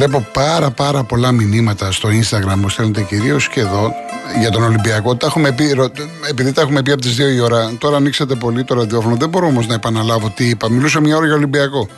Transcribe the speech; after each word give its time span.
βλέπω 0.00 0.26
πάρα 0.32 0.70
πάρα 0.70 1.04
πολλά 1.04 1.32
μηνύματα 1.32 1.92
στο 1.92 2.08
Instagram 2.08 2.54
μου 2.56 2.68
στέλνετε 2.68 3.02
κυρίως 3.02 3.48
και 3.48 3.60
εδώ 3.60 3.92
για 4.40 4.50
τον 4.50 4.62
Ολυμπιακό. 4.62 5.16
Τα 5.16 5.26
έχουμε 5.26 5.52
πει, 5.52 5.76
επειδή 6.28 6.52
τα 6.52 6.60
έχουμε 6.60 6.82
πει 6.82 6.92
από 6.92 7.00
τις 7.00 7.16
2 7.16 7.34
η 7.34 7.40
ώρα, 7.40 7.72
τώρα 7.78 7.96
ανοίξατε 7.96 8.34
πολύ 8.34 8.64
το 8.64 8.74
ραδιόφωνο. 8.74 9.16
Δεν 9.16 9.28
μπορώ 9.28 9.46
όμως 9.46 9.66
να 9.66 9.74
επαναλάβω 9.74 10.30
τι 10.30 10.48
είπα. 10.48 10.70
Μιλούσα 10.70 11.00
μια 11.00 11.16
ώρα 11.16 11.26
για 11.26 11.34
Ολυμπιακό. 11.34 11.88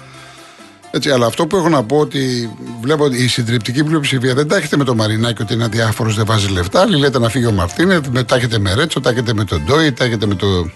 Έτσι, 0.91 1.11
αλλά 1.11 1.27
αυτό 1.27 1.46
που 1.46 1.57
έχω 1.57 1.68
να 1.68 1.82
πω 1.82 1.96
ότι 1.98 2.50
βλέπω 2.80 3.04
ότι 3.04 3.23
η 3.23 3.29
συντριπτική 3.29 3.84
πλειοψηφία 3.84 4.34
δεν 4.34 4.48
τάχεται 4.48 4.77
με 4.77 4.84
το 4.84 4.95
Μαρινάκι 4.95 5.43
ότι 5.43 5.55
είναι 5.55 5.64
αδιάφορος, 5.64 6.14
δεν 6.14 6.25
βάζει 6.27 6.48
λεφτά. 6.48 6.80
Άλλοι 6.80 6.96
λέτε 6.96 7.19
να 7.19 7.29
φύγει 7.29 7.46
ο 7.46 7.53
Μαρτίνετ, 7.53 8.21
τάχεται 8.27 8.59
με 8.59 8.75
Ρέτσο, 8.75 9.00
τάχεται 9.00 9.34
με 9.34 9.45
τον 9.45 9.62
Ντόι, 9.64 9.93
τάχεται 9.93 10.27
με 10.27 10.34
το. 10.34 10.71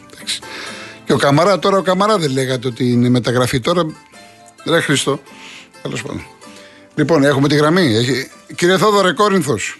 Και 1.05 1.13
ο 1.13 1.17
Καμαρά 1.17 1.59
τώρα, 1.59 1.77
ο 1.77 1.83
Καμαρά 1.83 2.19
δεν 2.19 2.31
λέγατε 2.31 2.67
ότι 2.67 2.91
είναι 2.91 3.09
μεταγραφή 3.09 3.61
τώρα. 3.61 3.83
Ρε 4.65 4.81
Χριστό. 4.81 5.21
Τέλος 5.83 6.03
πάντων. 6.03 6.36
Λοιπόν, 6.97 7.25
έχουμε 7.25 7.49
τη 7.49 7.57
γραμμή. 7.57 7.97
Έχει... 7.97 8.31
Κύριε 8.55 8.77
Θόδωρε 8.77 9.13
Κόρινθος. 9.13 9.79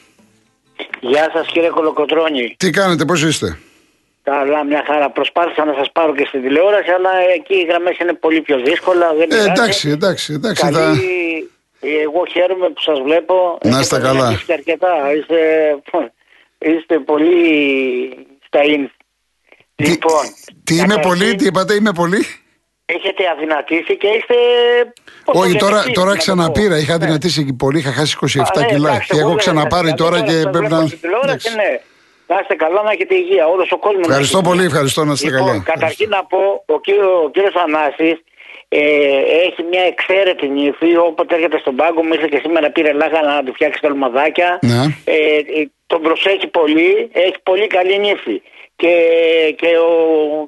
Γεια 1.01 1.31
σας 1.33 1.47
κύριε 1.47 1.69
Κολοκοτρόνη. 1.69 2.55
Τι 2.59 2.71
κάνετε, 2.71 3.05
πώς 3.05 3.23
είστε; 3.23 3.59
Καλά, 4.23 4.65
μια 4.65 4.83
χαρά. 4.87 5.11
Προσπάθησα 5.11 5.65
να 5.65 5.75
σας 5.75 5.91
πάρω 5.93 6.15
και 6.15 6.25
στην 6.29 6.43
τηλεόραση, 6.43 6.91
αλλά 6.91 7.11
εκεί 7.35 7.55
οι 7.55 7.67
γραμμές 7.69 7.99
είναι 7.99 8.13
πολύ 8.13 8.41
πιο 8.41 8.57
δύσκολα. 8.57 9.15
Δεν 9.15 9.31
ε, 9.31 9.51
εντάξει, 9.51 9.91
εντάξει, 9.91 10.33
εντάξει. 10.33 10.63
Καλή... 10.63 10.77
Θα... 10.77 10.93
Εγώ 11.81 12.25
χαίρομαι 12.31 12.69
που 12.69 12.81
σας 12.81 13.01
βλέπω. 13.01 13.59
Να 13.65 13.79
είστε 13.81 13.99
καλά. 13.99 14.33
Είστε 14.33 14.53
αρκετά. 14.53 15.13
Είστε, 15.17 15.37
είστε 16.59 16.99
πολύ 16.99 17.39
στα 18.47 18.63
ίν. 18.65 18.91
Λοιπόν, 19.77 20.25
τι 20.65 20.75
είμαι 20.75 20.99
πολύ, 21.03 21.35
τι 21.35 21.47
είπατε, 21.47 21.75
είμαι 21.75 21.93
πολύ. 21.93 22.27
Έχετε 22.87 23.23
αδυνατήσει 23.33 23.97
και 23.97 24.07
είστε. 24.07 24.35
Όχι, 25.25 25.57
τώρα, 25.57 25.83
τώρα 25.93 26.17
ξαναπήρα. 26.17 26.79
Είχα 26.79 26.99
ναι. 26.99 27.05
αδυνατήσει 27.05 27.57
πολύ, 27.59 27.79
είχα 27.79 27.93
χάσει 27.93 28.17
27 28.21 28.41
Α, 28.41 28.61
ναι, 28.61 28.67
κιλά. 28.67 28.99
και 29.09 29.19
έχω 29.19 29.35
ξαναπάρει 29.35 29.95
τώρα 29.95 30.23
και 30.23 30.49
πρέπει 30.51 30.69
να. 30.69 30.81
Ναι. 30.81 31.81
Να 32.27 32.39
είστε 32.41 32.55
καλά, 32.55 32.83
να 32.83 32.91
έχετε 32.91 33.15
υγεία. 33.15 33.47
Όλος 33.47 33.73
ο 33.73 33.79
κόσμος. 33.79 34.07
Ευχαριστώ 34.07 34.41
πολύ, 34.41 34.65
ευχαριστώ 34.65 35.05
να 35.05 35.13
είστε 35.13 35.31
λοιπόν, 35.31 35.47
καλά. 35.47 35.63
Καταρχήν 35.65 36.09
να 36.09 36.25
πω, 36.25 36.65
ο 36.67 36.81
κύριο, 36.81 37.31
κύριος 37.33 37.55
Ανάσης 37.55 38.17
ε, 38.69 38.81
έχει 39.47 39.63
μια 39.71 39.83
εξαίρετη 39.83 40.49
νύφη. 40.49 40.97
Όποτε 40.97 41.35
έρχεται 41.35 41.59
στον 41.59 41.77
πάγκο 41.77 42.03
μου, 42.03 42.13
ήρθε 42.13 42.29
και 42.31 42.41
σήμερα 42.43 42.71
πήρε 42.71 42.93
λάχα 42.93 43.23
να 43.23 43.43
του 43.45 43.53
φτιάξει 43.53 43.81
τα 43.81 43.89
λμαδάκια. 43.89 44.59
Ναι. 44.63 44.83
Ε, 45.05 45.37
ε, 45.37 45.71
τον 45.87 46.01
προσέχει 46.03 46.47
πολύ, 46.47 47.11
έχει 47.13 47.37
πολύ 47.43 47.67
καλή 47.67 47.99
νύφη 47.99 48.43
και, 48.77 48.95
και 49.61 49.67
ο 49.89 49.93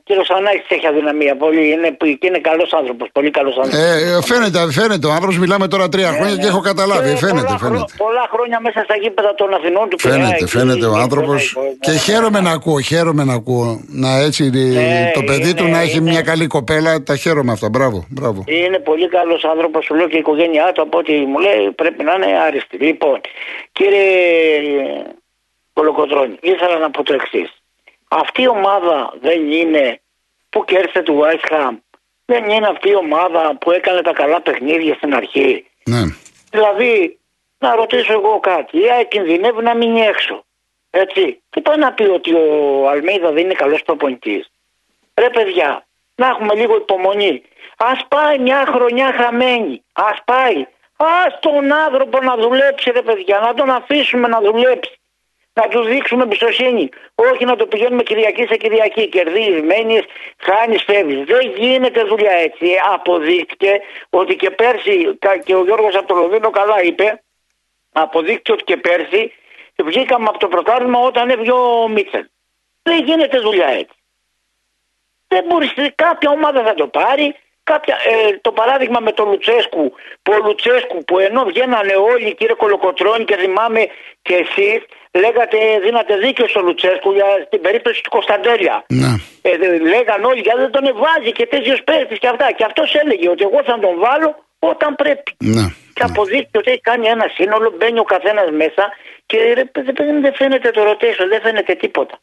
κύριος 0.04 0.30
Ανάκης 0.30 0.66
έχει 0.68 0.86
αδυναμία 0.86 1.36
πολύ. 1.36 1.72
Είναι, 1.72 1.96
και 2.20 2.26
είναι 2.26 2.38
καλός 2.38 2.72
άνθρωπος. 2.72 3.08
Πολύ 3.12 3.30
καλός 3.30 3.56
άνθρωπος. 3.56 3.78
Ε, 3.78 4.22
φαίνεται, 4.30 4.72
φαίνεται. 4.72 5.06
Ο 5.06 5.12
άνθρωπος 5.12 5.38
μιλάμε 5.38 5.68
τώρα 5.68 5.88
τρία 5.88 6.10
χρόνια 6.12 6.34
ναι, 6.34 6.40
και 6.42 6.46
έχω 6.46 6.60
καταλάβει. 6.60 7.10
Και 7.10 7.16
φαίνεται, 7.16 7.46
πολλά, 7.46 7.58
φαίνεται. 7.58 7.92
Πολλά 7.96 8.24
χρόνια 8.32 8.60
μέσα 8.60 8.80
στα 8.84 8.96
γήπεδα 8.96 9.34
των 9.34 9.54
Αθηνών 9.54 9.88
του 9.88 9.98
Φαίνεται, 9.98 10.46
φαίνεται 10.46 10.86
ο 10.86 10.96
άνθρωπος. 10.96 11.56
Και 11.80 11.90
χαίρομαι 11.90 12.40
να 12.40 12.50
ακούω, 12.50 12.80
χαίρομαι 12.80 13.24
να 13.24 13.34
ακούω. 13.34 13.80
Να 13.88 14.10
έτσι 14.18 14.50
ναι, 14.50 15.10
το 15.14 15.22
παιδί 15.22 15.54
του 15.54 15.64
να 15.64 15.80
έχει 15.80 16.00
μια 16.00 16.22
καλή 16.22 16.46
κοπέλα. 16.46 17.02
Τα 17.02 17.16
χαίρομαι 17.16 17.52
αυτά. 17.52 17.68
Μπράβο, 17.68 18.06
μπράβο. 18.08 18.44
Είναι 18.46 18.78
πολύ 18.78 19.08
καλός 19.08 19.44
άνθρωπος. 19.44 19.84
Σου 19.84 19.94
λέω 19.94 20.08
και 20.08 20.16
η 20.16 20.18
οικογένειά 20.18 20.72
του 20.72 20.82
από 20.82 20.98
ό,τι 20.98 21.12
μου 21.12 21.38
λέει 21.38 21.70
πρέπει 21.74 22.02
να 22.04 22.12
είναι 22.14 22.38
άριστη. 22.46 22.76
Λοιπόν, 22.76 23.20
κύριε 23.72 24.06
Κολοκοτρόνη, 25.72 26.36
ήθελα 26.40 26.78
να 26.78 26.90
πω 26.90 27.02
το 27.02 27.14
εξής 27.14 27.58
αυτή 28.08 28.42
η 28.42 28.48
ομάδα 28.48 29.12
δεν 29.20 29.52
είναι 29.52 30.00
που 30.48 30.64
κέρδισε 30.64 31.02
του 31.02 31.20
West 31.22 31.52
Ham. 31.52 31.76
Δεν 32.24 32.48
είναι 32.48 32.66
αυτή 32.66 32.88
η 32.88 32.94
ομάδα 32.94 33.56
που 33.60 33.70
έκανε 33.70 34.02
τα 34.02 34.12
καλά 34.12 34.40
παιχνίδια 34.40 34.94
στην 34.94 35.14
αρχή. 35.14 35.66
Ναι. 35.84 36.02
Δηλαδή, 36.50 37.18
να 37.58 37.74
ρωτήσω 37.74 38.12
εγώ 38.12 38.40
κάτι. 38.40 38.78
Η 38.78 38.90
ΑΕΚ 38.90 39.08
κινδυνεύει 39.08 39.62
να 39.62 39.74
μείνει 39.74 40.00
έξω. 40.00 40.44
Έτσι. 40.90 41.42
Τι 41.50 41.60
πάει 41.60 41.76
να 41.76 41.92
πει 41.92 42.02
ότι 42.02 42.34
ο 42.34 42.88
Αλμέιδα 42.88 43.32
δεν 43.32 43.44
είναι 43.44 43.54
καλός 43.54 43.82
προπονητής; 43.82 44.50
Ρε 45.14 45.30
παιδιά, 45.30 45.86
να 46.14 46.26
έχουμε 46.26 46.54
λίγο 46.54 46.76
υπομονή. 46.76 47.42
Α 47.76 48.06
πάει 48.06 48.38
μια 48.38 48.64
χρονιά 48.66 49.12
χαμένη. 49.12 49.82
Α 49.92 50.22
πάει. 50.24 50.66
Α 50.96 51.38
τον 51.40 51.72
άνθρωπο 51.72 52.22
να 52.22 52.36
δουλέψει, 52.36 52.90
ρε 52.90 53.02
παιδιά. 53.02 53.38
Να 53.38 53.54
τον 53.54 53.70
αφήσουμε 53.70 54.28
να 54.28 54.40
δουλέψει 54.40 54.97
να 55.60 55.68
τους 55.68 55.88
δείξουμε 55.88 56.22
εμπιστοσύνη. 56.22 56.88
Όχι 57.14 57.44
να 57.44 57.56
το 57.56 57.66
πηγαίνουμε 57.66 58.02
Κυριακή 58.02 58.46
σε 58.46 58.56
Κυριακή. 58.56 59.08
Κερδίζεις, 59.08 59.62
μένεις, 59.62 60.04
χάνεις, 60.38 60.82
φεύγεις. 60.82 61.24
Δεν 61.24 61.52
γίνεται 61.56 62.02
δουλειά 62.02 62.32
έτσι. 62.32 62.66
Αποδείχτηκε 62.92 63.80
ότι 64.10 64.36
και 64.36 64.50
πέρσι, 64.50 65.18
και 65.44 65.54
ο 65.54 65.64
Γιώργος 65.64 65.94
από 65.94 66.06
το 66.06 66.14
Λονδίνο 66.14 66.50
καλά 66.50 66.82
είπε, 66.82 67.22
αποδείχτηκε 67.92 68.52
ότι 68.52 68.64
και 68.64 68.76
πέρσι 68.76 69.32
βγήκαμε 69.84 70.26
από 70.28 70.38
το 70.38 70.48
πρωτάθλημα 70.48 70.98
όταν 70.98 71.30
έβγε 71.30 71.52
ο 71.52 71.88
Μίτσελ. 71.88 72.26
Δεν 72.82 73.04
γίνεται 73.04 73.38
δουλειά 73.38 73.68
έτσι. 73.68 73.96
Δεν 75.28 75.44
μπορείς, 75.46 75.74
κάποια 75.94 76.30
ομάδα 76.30 76.62
θα 76.62 76.74
το 76.74 76.86
πάρει, 76.86 77.34
Κάποια, 77.70 77.96
ε, 78.04 78.38
το 78.40 78.52
παράδειγμα 78.52 79.00
με 79.00 79.12
τον 79.12 79.28
Λουτσέσκου, 79.30 79.92
που 80.22 80.32
ο 80.32 80.46
Λουτσέσκου 80.46 81.04
που 81.04 81.18
ενώ 81.18 81.44
βγαίνανε 81.44 81.94
όλοι 82.12 82.34
κύριε 82.34 82.54
Κολοκοτρώνη 82.54 83.24
και 83.24 83.36
θυμάμαι 83.36 83.86
και 84.22 84.34
εσείς 84.34 84.80
λέγατε, 85.24 85.58
δίνατε 85.84 86.14
δίκιο 86.24 86.46
στο 86.52 86.60
Λουτσέσκου 86.66 87.10
για 87.18 87.28
την 87.52 87.60
περίπτωση 87.66 87.98
του 88.04 88.10
Κωνσταντέλια. 88.16 88.76
Ναι. 89.02 89.12
Ε, 89.48 89.50
λέγαν 89.94 90.20
όλοι 90.30 90.40
γιατί 90.46 90.60
δεν 90.64 90.72
τον 90.76 90.84
βάζει 91.02 91.30
και 91.38 91.46
τέτοιο 91.54 91.74
παίχτη 91.88 92.14
και 92.22 92.28
αυτά. 92.32 92.46
Και 92.56 92.64
αυτός 92.68 92.88
έλεγε 93.02 93.26
ότι 93.34 93.42
εγώ 93.48 93.60
θα 93.68 93.74
τον 93.84 93.94
βάλω 94.04 94.30
όταν 94.70 94.90
πρέπει. 95.02 95.30
Ναι. 95.56 95.66
Και 95.96 96.02
αποδείχθηκε 96.08 96.58
ότι 96.62 96.70
έχει 96.74 96.84
κάνει 96.90 97.06
ένα 97.14 97.26
σύνολο, 97.36 97.68
μπαίνει 97.76 97.98
ο 98.04 98.08
καθένας 98.14 98.48
μέσα 98.62 98.84
και 99.30 99.38
δεν 100.24 100.34
φαίνεται 100.38 100.70
το 100.76 100.82
ρωτήσω, 100.90 101.22
δεν 101.32 101.40
φαίνεται 101.44 101.74
τίποτα. 101.74 102.14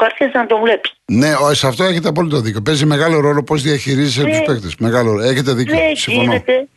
Αρχίζει 0.00 0.30
να 0.34 0.46
το 0.46 0.56
βλέπει. 0.64 0.88
Ναι, 1.04 1.30
σε 1.52 1.66
αυτό 1.66 1.84
έχετε 1.84 2.08
απόλυτο 2.08 2.40
δίκιο. 2.40 2.62
Παίζει 2.62 2.86
μεγάλο 2.86 3.20
ρόλο 3.20 3.42
πώς 3.42 3.62
διαχειρίζεσαι 3.62 4.24
τους 4.24 4.42
παίκτες. 4.46 4.74
Μεγάλο 4.78 5.20
Έχετε 5.20 5.52
δίκιο. 5.52 5.74
Ναι, 5.74 5.90
γίνεται 6.06 6.68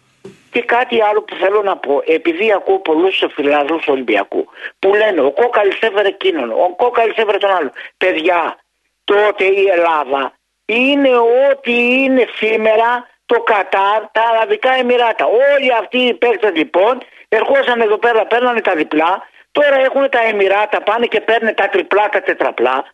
και 0.51 0.61
κάτι 0.61 1.01
άλλο 1.01 1.21
που 1.21 1.35
θέλω 1.35 1.61
να 1.61 1.77
πω, 1.77 2.03
επειδή 2.05 2.51
ακούω 2.51 2.79
πολλούς 2.79 3.23
φιλάδου 3.33 3.79
Ολυμπιακού 3.87 4.47
που 4.79 4.93
λένε 4.93 5.21
ο 5.21 5.31
Κόκαλης 5.31 5.79
έφερε 5.79 6.07
εκείνον, 6.07 6.51
ο 6.51 6.73
Κόκαλης 6.75 7.15
έφερε 7.17 7.37
τον 7.37 7.51
άλλο. 7.51 7.71
Παιδιά, 7.97 8.57
τότε 9.03 9.45
η 9.45 9.67
Ελλάδα 9.75 10.33
είναι 10.65 11.09
ό,τι 11.17 12.03
είναι 12.03 12.27
σήμερα 12.35 13.09
το 13.25 13.39
Κατάρ, 13.39 14.01
τα 14.11 14.21
Αραβικά 14.31 14.73
Εμμυράτα. 14.73 15.25
Όλοι 15.25 15.73
αυτοί 15.73 15.97
οι 15.97 16.13
παίκτες 16.13 16.51
λοιπόν 16.55 17.01
ερχόσαν 17.29 17.81
εδώ 17.81 17.97
πέρα, 17.97 18.25
παίρνανε 18.25 18.61
τα 18.61 18.73
διπλά, 18.75 19.27
τώρα 19.51 19.75
έχουν 19.75 20.09
τα 20.09 20.21
Εμμυράτα, 20.23 20.81
πάνε 20.81 21.05
και 21.05 21.21
παίρνουν 21.21 21.55
τα 21.55 21.69
τριπλά, 21.69 22.09
τα 22.09 22.21
τετραπλά. 22.21 22.85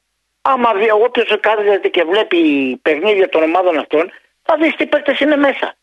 Άμα 0.41 0.73
δει, 0.73 0.91
όποιος 0.91 1.39
κάθεται 1.39 1.87
και 1.87 2.03
βλέπει 2.03 2.39
παιχνίδια 2.81 3.29
των 3.29 3.43
ομάδων 3.43 3.77
αυτών, 3.77 4.11
θα 4.43 4.57
δεις 4.57 4.75
τι 4.75 4.85
παίκτες 4.85 5.19
είναι 5.19 5.35
μέσα. 5.35 5.75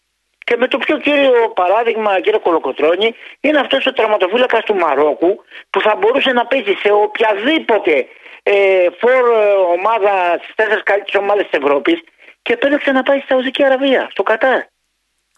Και 0.46 0.56
με 0.60 0.66
το 0.68 0.78
πιο 0.78 0.96
κύριο 0.98 1.34
παράδειγμα, 1.60 2.20
κύριε 2.20 2.38
Κολοκοτρόνη, 2.46 3.08
είναι 3.40 3.58
αυτός 3.58 3.86
ο 3.86 3.92
τραυματοφύλακα 3.92 4.58
του 4.66 4.74
Μαρόκου 4.74 5.32
που 5.70 5.80
θα 5.80 5.92
μπορούσε 5.98 6.30
να 6.32 6.46
παίζει 6.46 6.74
σε 6.82 6.90
οποιαδήποτε 7.06 7.94
ε, 8.42 8.54
φορ 9.00 9.22
ε, 9.40 9.44
ομάδα 9.76 10.12
στις 10.42 10.54
τέσσερις 10.54 10.82
καλύτερες 10.82 11.20
ομάδες 11.22 11.44
της 11.48 11.58
Ευρώπης 11.60 11.98
και 12.42 12.52
επέλεξε 12.52 12.90
να 12.92 13.02
πάει 13.02 13.18
στη 13.18 13.26
Σαουδική 13.28 13.64
Αραβία, 13.64 14.08
στο 14.10 14.22
Κατάρ. 14.22 14.60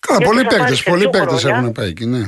Καλά, 0.06 0.20
πολλοί 0.28 0.44
παίκτες 0.44 0.82
πολλοί 0.82 1.10
έχουν 1.46 1.72
πάει 1.72 1.88
εκεί, 1.88 2.06
ναι 2.06 2.24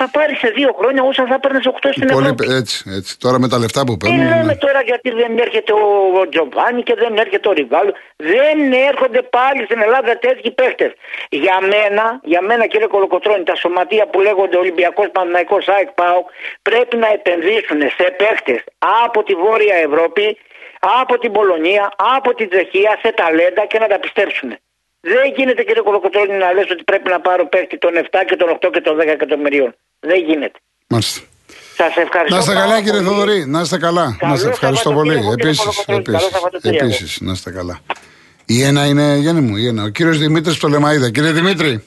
θα 0.00 0.06
πάρει 0.16 0.34
σε 0.42 0.48
δύο 0.58 0.70
χρόνια 0.78 1.02
όσα 1.10 1.24
θα 1.32 1.38
παίρνει 1.42 1.60
8 1.64 1.88
στην 1.96 2.06
Πολύ, 2.06 2.28
Ευρώπη. 2.32 2.44
Έτσι, 2.60 2.76
έτσι. 2.98 3.12
Τώρα 3.24 3.38
με 3.42 3.48
τα 3.52 3.58
λεφτά 3.58 3.80
που 3.86 3.96
παίρνουν. 3.96 4.18
Τι 4.18 4.24
λέμε 4.32 4.42
ναι. 4.42 4.56
τώρα 4.64 4.80
γιατί 4.90 5.10
δεν 5.20 5.38
έρχεται 5.38 5.72
ο, 5.72 6.28
Τζοβάνι 6.30 6.82
και 6.88 6.94
δεν 7.02 7.12
έρχεται 7.24 7.48
ο 7.48 7.52
Ριβάλο; 7.52 7.92
Δεν 8.16 8.58
έρχονται 8.90 9.22
πάλι 9.36 9.60
στην 9.68 9.80
Ελλάδα 9.86 10.18
τέτοιοι 10.26 10.50
παίχτε. 10.50 10.86
Για 11.28 11.56
μένα, 11.72 12.04
για 12.32 12.40
μένα 12.48 12.64
κύριε 12.66 12.86
Κολοκοτρόνη, 12.86 13.44
τα 13.50 13.56
σωματεία 13.62 14.06
που 14.10 14.20
λέγονται 14.26 14.56
Ολυμπιακός 14.56 15.06
Παναναϊκό 15.16 15.58
ΑΕΚ 15.74 15.88
ΠΑΟ 16.00 16.20
πρέπει 16.62 16.96
να 16.96 17.08
επενδύσουν 17.18 17.80
σε 17.98 18.06
παίχτε 18.20 18.54
από 19.04 19.18
τη 19.22 19.34
Βόρεια 19.34 19.76
Ευρώπη, 19.88 20.26
από 21.00 21.18
την 21.18 21.32
Πολωνία, 21.32 21.84
από 22.16 22.34
την 22.34 22.48
Τσεχία, 22.50 22.92
σε 23.02 23.12
ταλέντα 23.20 23.62
και 23.70 23.78
να 23.78 23.86
τα 23.92 23.98
πιστέψουν. 24.04 24.50
Δεν 25.00 25.32
γίνεται 25.36 25.62
κύριε 25.62 25.82
Κολοκοτρόνη 25.82 26.32
να 26.38 26.52
λες 26.52 26.70
ότι 26.70 26.82
πρέπει 26.84 27.08
να 27.10 27.20
πάρω 27.20 27.48
παίχτη 27.48 27.78
των 27.78 27.90
7 27.94 28.24
και 28.26 28.36
των 28.36 28.48
8 28.60 28.70
και 28.72 28.80
των 28.80 28.96
10 28.96 29.06
εκατομμυρίων. 29.06 29.74
Δεν 30.00 30.24
γίνεται. 30.24 30.58
Μάλιστα. 30.88 31.20
Σας 31.74 31.96
ευχαριστώ. 31.96 32.34
Να 32.34 32.40
είστε 32.40 32.54
καλά, 32.54 32.82
κύριε 32.82 33.00
Θοδωρή. 33.00 33.46
Να 33.46 33.60
είστε 33.60 33.78
καλά. 33.78 34.16
να 34.20 34.32
είστε 34.34 34.48
ευχαριστώ 34.48 34.92
πολύ. 34.92 35.20
Επίσης, 36.62 37.20
να 37.20 37.32
είστε 37.32 37.50
καλά. 37.50 37.80
Η 38.46 38.62
ένα 38.62 38.86
είναι, 38.86 39.16
Γιάννη 39.16 39.40
μου, 39.40 39.56
η 39.56 39.66
ένα. 39.66 39.82
Ο 39.82 39.88
κύριος 39.88 40.18
Δημήτρης 40.18 40.56
Πτολεμαίδα. 40.56 41.10
Κύριε 41.10 41.30
Δημήτρη. 41.30 41.84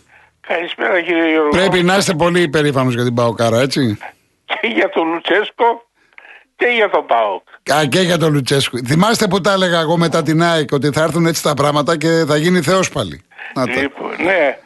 Καλησπέρα, 0.48 1.02
κύριε 1.02 1.30
Γιώργο. 1.32 1.50
Πρέπει 1.50 1.84
να 1.84 1.98
είστε 1.98 2.14
πολύ 2.14 2.42
υπερήφανος 2.42 2.94
για 2.94 3.04
την 3.04 3.14
Παοκάρα, 3.14 3.60
έτσι. 3.60 3.98
Και 4.46 4.68
για 4.68 4.90
τον 4.90 5.08
Λουτσέσκο 5.08 5.91
και 6.62 6.68
για 6.76 6.90
τον 6.90 7.06
Πάοκ. 7.06 7.44
Α, 7.74 7.86
και 7.86 8.00
για 8.00 8.18
τον 8.18 8.34
Λουτσέσκο. 8.34 8.78
Θυμάστε 8.86 9.28
που 9.28 9.42
τα 9.42 9.52
έλεγα 9.52 9.80
εγώ 9.80 9.98
μετά 9.98 10.24
την 10.24 10.44
ΑΕΚ 10.44 10.72
ότι 10.72 10.90
θα 10.92 11.02
έρθουν 11.04 11.26
έτσι 11.26 11.44
τα 11.44 11.54
πράγματα 11.54 11.98
και 11.98 12.24
θα 12.28 12.38
γίνει 12.38 12.62
Θεός 12.62 12.90
πάλι. 12.90 13.22
Λοιπόν, 13.82 14.10
ναι. 14.24 14.58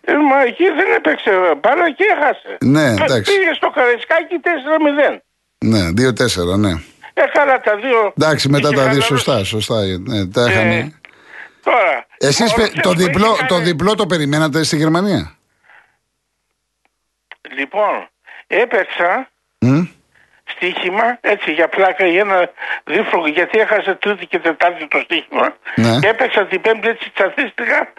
Ε, 0.00 0.12
μα 0.30 0.42
εκεί 0.46 0.64
δεν 0.64 0.92
έπαιξε 0.96 1.30
μπάλα 1.60 1.92
και 1.92 2.04
έχασε. 2.18 2.56
Ναι, 2.60 2.94
Πε- 2.94 3.04
εντάξει. 3.04 3.36
Πήγε 3.36 3.52
στο 3.54 3.70
Καραϊσκάκι 3.70 4.40
4-0. 4.44 5.22
Ναι, 5.58 5.88
2-4, 5.88 6.58
ναι. 6.58 6.72
Έκανα 7.14 7.60
τα 7.60 7.76
δύο. 7.76 8.12
Εντάξει, 8.18 8.48
μετά 8.48 8.68
Είχε 8.68 8.76
τα 8.76 8.82
δύο, 8.82 8.90
χαλαρώσει. 9.00 9.06
σωστά, 9.06 9.44
σωστά. 9.44 9.80
Ναι, 9.98 10.26
τα 10.26 10.50
είχαν. 10.50 10.66
Ε, 10.70 10.92
Τώρα. 11.64 12.06
Εσείς 12.18 12.52
ο 12.52 12.54
πε- 12.54 12.64
Λουτσέσκου 12.64 12.80
το, 12.80 12.90
έχει 12.90 13.02
διπλό, 13.02 13.32
κάνει- 13.34 13.48
το 13.48 13.58
διπλό 13.58 13.94
το 13.94 14.06
περιμένατε 14.06 14.62
στη 14.62 14.76
Γερμανία; 14.76 15.34
Λοιπόν, 17.56 18.08
έπαιξα 18.46 19.30
Μμ; 19.60 19.82
Στοίχημα 20.58 21.18
έτσι 21.20 21.52
για 21.52 21.68
πλάκα 21.68 22.06
για 22.06 22.20
ένα 22.20 22.50
δίφρογο 22.84 23.26
γιατί 23.28 23.58
έχασε 23.58 23.94
τρίτη 23.94 24.26
και 24.26 24.38
τετάρτη 24.38 24.88
το 24.88 24.98
στοίχημα. 25.04 25.56
Ναι. 25.76 25.98
Και 26.00 26.08
έπαιξα 26.08 26.46
την 26.46 26.60
πέμπτη 26.60 26.88
έτσι 26.88 27.10
τσατίστηκα 27.14 27.92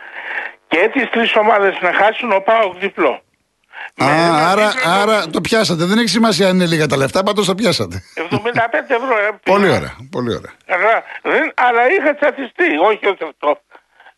και 0.67 0.89
τις 0.93 1.09
τρεις 1.09 1.35
ομάδες 1.35 1.77
να 1.81 1.93
χάσουν 1.93 2.31
ο 2.31 2.39
Πάοκ 2.39 2.77
διπλό. 2.79 3.21
Α, 4.03 4.05
Με 4.05 4.11
ένα 4.11 4.49
άρα, 4.49 4.67
δίπλο 4.69 4.91
άρα 4.91 5.27
το 5.27 5.41
πιάσατε. 5.41 5.85
Δεν 5.85 5.97
έχει 5.97 6.07
σημασία 6.07 6.47
αν 6.47 6.55
είναι 6.55 6.65
λίγα 6.65 6.85
τα 6.87 6.97
λεφτά, 6.97 7.23
πάντως 7.23 7.45
το 7.45 7.55
πιάσατε. 7.55 8.03
75 8.15 8.33
ευρώ. 8.87 9.17
ε, 9.17 9.29
Πολύ 9.51 9.63
πήγα. 9.63 9.75
ωραία, 9.75 9.95
πολύ 10.11 10.35
ωραία. 10.35 10.53
Αλλά, 10.67 11.03
δεν, 11.21 11.53
αλλά 11.55 11.81
είχα 11.91 12.15
τσατιστεί, 12.15 12.77
όχι 12.89 13.07
ότι 13.07 13.23
αυτό. 13.23 13.59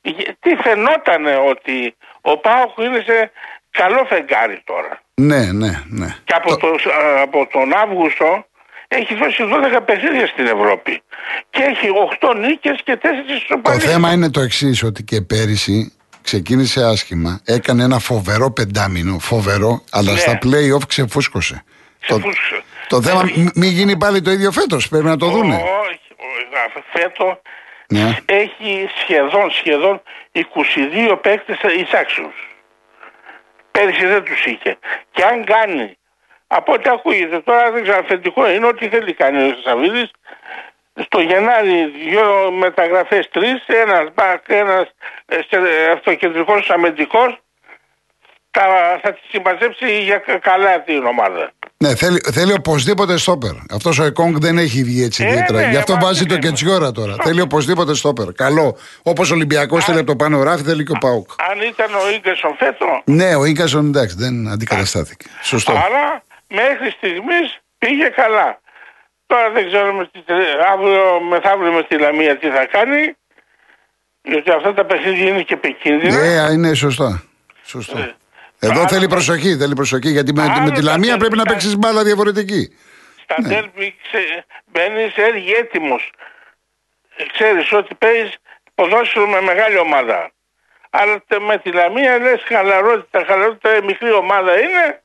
Γε- 0.01 0.35
Τι 0.39 0.55
φαινότανε 0.55 1.35
ότι 1.49 1.95
ο 2.21 2.37
Πάοκ 2.37 2.77
είναι 2.77 3.03
σε 3.05 3.31
καλό 3.71 4.05
φεγγάρι 4.09 4.61
τώρα. 4.63 5.01
Ναι, 5.13 5.51
ναι, 5.51 5.71
ναι. 5.87 6.15
Και 6.23 6.33
από, 6.33 6.57
το, 6.57 6.67
α, 6.67 7.21
από 7.21 7.47
τον 7.51 7.73
Αύγουστο 7.83 8.45
έχει 8.87 9.15
δώσει 9.15 9.43
12 9.77 9.79
παιχνίδια 9.85 10.27
στην 10.27 10.45
Ευρώπη. 10.45 11.01
Και 11.49 11.61
έχει 11.63 11.87
8 12.21 12.35
νίκες 12.35 12.79
και 12.83 12.97
4 12.97 12.99
Το 13.27 13.33
ισοπαλίες. 13.33 13.83
θέμα 13.91 14.11
είναι 14.11 14.29
το 14.29 14.41
εξής, 14.41 14.83
ότι 14.83 15.03
και 15.03 15.21
πέρυσι 15.21 15.93
ξεκίνησε 16.21 16.83
άσχημα, 16.85 17.41
έκανε 17.45 17.83
ένα 17.83 17.99
φοβερό 17.99 18.51
πεντάμινο, 18.51 19.19
φοβερό, 19.19 19.83
αλλά 19.91 20.11
Ναι. 20.11 20.17
στα 20.17 20.37
play-off 20.43 20.87
ξεφούσκωσε. 20.87 21.63
Το, 22.07 22.15
Ξεφούσκωσε. 22.19 22.61
το 22.87 23.01
θέμα 23.01 23.21
Ε, 23.21 23.39
μη- 23.39 23.51
μην 23.55 23.69
γίνει 23.69 23.97
πάλι 23.97 24.21
το 24.21 24.31
ίδιο 24.31 24.51
φέτος, 24.51 24.87
πρέπει 24.87 25.05
να 25.05 25.17
το 25.17 25.27
δούνε. 25.29 25.55
Όχι, 25.55 25.99
όχι, 26.17 26.83
φέτο 26.91 27.41
Ναι. 27.87 28.17
έχει 28.25 28.89
σχεδόν, 29.03 29.51
σχεδόν 29.51 30.01
22 30.31 31.15
παίκτες 31.21 31.57
εισάξιους. 31.81 32.33
Πέρυσι 33.71 34.05
δεν 34.05 34.23
τους 34.23 34.45
είχε. 34.45 34.77
Και 35.11 35.23
αν 35.23 35.43
κάνει, 35.45 35.97
από 36.47 36.73
ό,τι 36.73 36.89
ακούγεται 36.89 37.39
τώρα 37.39 37.71
δεν 37.71 37.83
ξέρω, 37.83 37.97
αφεντικό 37.97 38.49
είναι 38.51 38.67
ότι 38.67 38.89
θέλει 38.89 39.13
κάνει 39.13 39.51
ο 39.51 39.55
Σαββίδης. 39.63 40.11
Στο 41.03 41.21
Γενάρη 41.21 41.85
δύο 41.85 42.51
μεταγραφές 42.51 43.29
τρεις, 43.29 43.63
ένας 43.67 44.13
μπακ, 44.13 44.43
ένας 44.47 44.91
ε, 45.25 45.39
σε- 45.49 45.91
αυτοκεντρικός 45.91 46.69
αμυντικός 46.69 47.37
τα, 48.51 48.99
θα 49.03 49.13
τη 49.13 49.19
συμμαζέψει 49.29 50.01
για 50.03 50.17
κα- 50.17 50.37
καλά 50.37 50.81
την 50.81 51.05
ομάδα. 51.05 51.51
Ναι, 51.81 51.95
θέλει, 51.95 52.21
θέλει 52.31 52.53
οπωσδήποτε 52.53 53.17
στόπερ. 53.17 53.51
Αυτός 53.71 53.99
ο 53.99 54.03
Εκόνγκ 54.03 54.35
δεν 54.37 54.57
έχει 54.57 54.83
βγει 54.83 55.03
έτσι 55.03 55.23
Ε, 55.23 55.27
ιδιαίτερα. 55.27 55.59
ναι, 55.59 55.69
Γι' 55.69 55.77
αυτό 55.77 55.93
μα 55.93 55.99
βάζει 55.99 56.19
τι 56.19 56.25
το 56.25 56.33
θέλουμε. 56.33 56.49
Κετσιόρα 56.49 56.91
τώρα. 56.91 57.15
Θέλει 57.23 57.41
οπωσδήποτε 57.41 57.95
στόπερ. 57.95 58.31
Καλό. 58.33 58.77
Όπως 59.03 59.31
ο 59.31 59.33
Ολυμπιακός 59.33 59.85
θέλει 59.85 59.97
από 59.97 60.07
το 60.07 60.15
πάνω 60.15 60.43
ράφι, 60.43 60.63
θέλει 60.63 60.83
και 60.83 60.91
ο 60.91 60.97
Πάουκ. 60.99 61.29
Αν 61.51 61.61
ήταν 61.61 61.93
ο 61.93 62.09
Ίγκασον 62.15 62.55
φέτο, 62.57 63.01
Ναι, 63.05 63.35
ο 63.35 63.45
Ίγκασον 63.45 63.85
εντάξει, 63.87 64.15
δεν 64.19 64.47
αντικαταστάθηκε. 64.47 65.25
Σωστό. 65.41 65.71
Αλλά 65.71 66.23
μέχρι 66.47 66.89
στιγμής 66.97 67.59
πήγε 67.77 68.05
καλά. 68.05 68.59
Τώρα 69.25 69.49
δεν 69.51 69.67
ξέρουμε 69.67 70.09
τι, 70.11 70.19
αύριο, 70.73 71.03
μεθαύριο 71.29 71.71
με 71.71 71.83
τη 71.83 71.97
Λαμία 71.97 72.37
τι 72.37 72.47
θα 72.47 72.65
κάνει. 72.71 73.15
Γιατί 74.23 74.51
αυτά 74.51 74.73
τα 74.73 74.85
παιχνίδια 74.85 75.27
είναι 75.27 75.41
και 75.41 75.53
επικίνδυνα. 75.53 76.17
Ναι, 76.19 76.53
είναι 76.53 76.73
σωστά. 76.73 77.23
Σωστό. 77.63 77.97
Ε, 77.97 78.15
Εδώ 78.63 78.79
άλλο 78.79 78.87
θέλει 78.87 79.07
τα- 79.07 79.15
προσοχή, 79.15 79.55
θέλει 79.57 79.73
προσοχή. 79.75 80.09
Γιατί 80.09 80.33
με, 80.33 80.41
Άλλο 80.41 80.61
με 80.63 80.69
τη 80.71 80.75
τα 80.75 80.91
Λαμία 80.91 81.17
πρέπει 81.17 81.35
να 81.37 81.43
τεχνικά- 81.43 81.51
παίξεις 81.51 81.75
μπάλα 81.77 82.03
διαφορετική. 82.03 82.77
Στα 83.23 83.35
Ναι. 83.41 83.47
τέρπι 83.47 83.95
μπαίνεις 84.65 85.15
έρχει 85.15 85.51
έτοιμος. 85.51 86.11
Ξέρεις 87.33 87.71
ότι 87.73 87.95
παίζεις 87.95 88.33
ποδόσφαιρο 88.75 89.27
με 89.27 89.41
μεγάλη 89.41 89.77
ομάδα. 89.77 90.31
Αλλά 90.89 91.23
τε- 91.27 91.39
με 91.41 91.57
τη 91.57 91.71
Λαμία 91.71 92.17
λες 92.19 92.41
χαλαρότητα, 92.47 93.23
χαλαρότητα, 93.27 93.75
η 93.77 93.81
μικρή 93.81 94.11
ομάδα 94.11 94.59
είναι. 94.59 95.01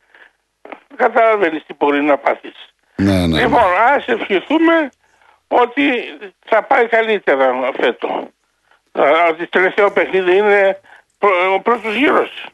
Καταλαβαίνεις 0.97 1.63
τι 1.67 1.75
μπορεί 1.75 2.03
να 2.03 2.17
πάθεις. 2.19 2.55
Ναι, 2.97 3.27
ναι. 3.27 3.41
Λοιπόν, 3.41 3.65
ας 3.95 4.07
ευχηθούμε 4.09 4.89
ότι 5.49 5.83
θα 6.47 6.63
πάει 6.63 6.87
καλύτερα 6.87 7.53
φέτο. 7.81 8.31
Ότι 9.29 9.39
το 9.43 9.49
τελευταίο 9.51 9.91
παιχνίδι 9.91 10.37
είναι 10.37 10.81
πρω- 11.19 11.53
ο 11.55 11.61
πρώτος 11.61 11.95
γύρος. 11.95 12.47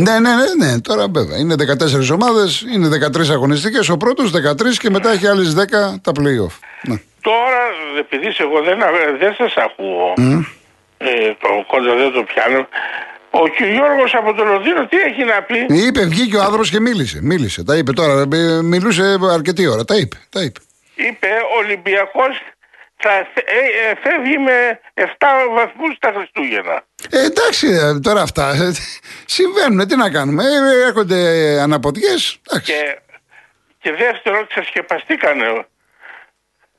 Ναι, 0.00 0.18
ναι, 0.18 0.30
ναι, 0.34 0.66
ναι. 0.66 0.80
Τώρα 0.80 1.06
βέβαια. 1.08 1.38
Είναι 1.38 1.54
14 1.54 2.10
ομάδες, 2.12 2.64
είναι 2.74 2.88
13 2.88 3.30
αγωνιστικές. 3.30 3.88
Ο 3.88 3.96
πρώτος 3.96 4.30
13 4.30 4.76
και 4.78 4.90
μετά 4.90 5.10
έχει 5.12 5.26
άλλες 5.26 5.54
10 5.54 5.98
τα 6.02 6.12
playoff. 6.18 6.54
Ναι. 6.88 6.96
Τώρα, 7.20 7.60
επειδή 7.98 8.34
εγώ 8.38 8.62
δεν, 8.62 8.78
δεν 9.18 9.34
σας 9.34 9.54
ακούω, 9.56 10.12
ε, 10.98 11.34
το 11.40 11.48
κόντρα 11.66 11.94
δεν 11.94 12.12
το 12.12 12.22
πιάνω, 12.22 12.68
ο 13.30 13.48
κ. 13.48 13.62
Γιώργος 13.72 14.14
από 14.14 14.34
το 14.34 14.44
Λονδίνο 14.44 14.86
τι 14.86 14.96
έχει 14.96 15.24
να 15.24 15.42
πει; 15.42 15.66
Είπε, 15.86 16.04
βγήκε 16.04 16.36
ο 16.36 16.42
άνθρωπος 16.42 16.70
και 16.70 16.80
μίλησε. 16.80 17.18
Μίλησε. 17.22 17.64
Τα 17.64 17.76
είπε 17.76 17.92
τώρα. 17.92 18.24
ε, 18.32 18.62
Μιλούσε 18.62 19.18
αρκετή 19.32 19.66
ώρα. 19.66 19.84
Τα 19.84 19.96
είπε. 19.96 20.16
Τα 20.30 20.42
είπε. 20.42 20.60
Είπε 20.94 21.26
ο 21.26 21.64
Ολυμπιακός 21.64 22.34
θα 23.02 23.10
φε- 23.34 23.48
ε, 23.48 23.90
ε, 23.90 23.94
φεύγει 24.02 24.38
με 24.38 24.80
7 24.94 25.04
βαθμούς 25.54 25.96
τα 25.98 26.12
Χριστούγεννα. 26.16 26.82
Ε, 27.10 27.24
εντάξει, 27.24 27.66
ε, 27.68 27.98
τώρα 28.00 28.22
αυτά 28.22 28.48
ε, 28.48 28.72
συμβαίνουν. 29.26 29.88
Τι 29.88 29.96
να 29.96 30.10
κάνουμε. 30.10 30.42
Ε, 30.44 30.86
έρχονται 30.86 31.18
αναποτιές. 31.60 32.38
Και, 32.62 32.98
και 33.78 33.92
δεύτερο, 33.92 34.46
ξεσκεπαστήκανε. 34.46 35.66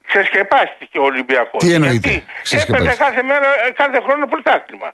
Ξεσκεπάστηκε 0.08 1.00
ο 1.00 1.04
Ολυμπιακός. 1.04 1.64
Τι 1.64 1.74
εννοείται, 1.74 2.10
Γιατί 2.10 2.26
ξεσκεπάστηκε. 2.44 2.90
έπαιρνε 2.92 2.96
κάθε, 3.16 3.24
μέρα, 3.24 3.48
ε, 3.68 3.72
κάθε 3.72 4.00
χρόνο 4.06 4.26
πρωτάθλημα. 4.28 4.88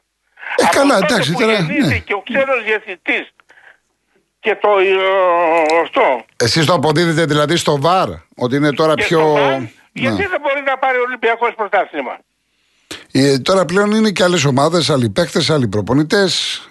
Ε, 0.58 0.64
Από 0.64 0.78
καλά, 0.78 0.94
τότε 1.00 1.14
εντάξει, 1.14 1.32
που 1.34 1.40
τώρα, 1.40 1.54
γεννήθηκε 1.54 2.14
ναι. 2.14 2.20
ο 2.20 2.24
ξένος 2.28 2.64
διαιτητής 2.64 3.30
και 4.40 4.56
το 4.62 4.70
ε, 4.80 5.82
αυτό. 5.84 6.26
Εσείς 6.38 6.66
το 6.66 6.74
αποδίδετε 6.74 7.26
δηλαδή 7.26 7.56
στο 7.56 7.82
βαρ, 7.82 8.08
ότι 8.36 8.56
είναι 8.56 8.74
τώρα 8.74 8.94
Και 8.94 9.04
πιο. 9.04 9.20
στο 9.20 9.32
ΒΑΡ, 9.34 9.60
Ναι. 9.60 9.70
Γιατί 10.00 10.26
δεν 10.34 10.40
μπορεί 10.42 10.62
να 10.66 10.78
πάρει 10.78 10.98
ο 10.98 11.02
Ολυμπιακός 11.08 11.54
πρωτάθλημα; 11.56 12.18
Ε, 13.12 13.38
τώρα 13.40 13.66
πλέον 13.66 13.92
είναι 13.92 14.10
και 14.10 14.24
άλλες 14.24 14.46
ομάδες, 14.46 14.90
άλλοι 14.90 15.10
παίχτε, 15.10 15.42
άλλοι 15.50 15.68
προπονητές, 15.68 16.62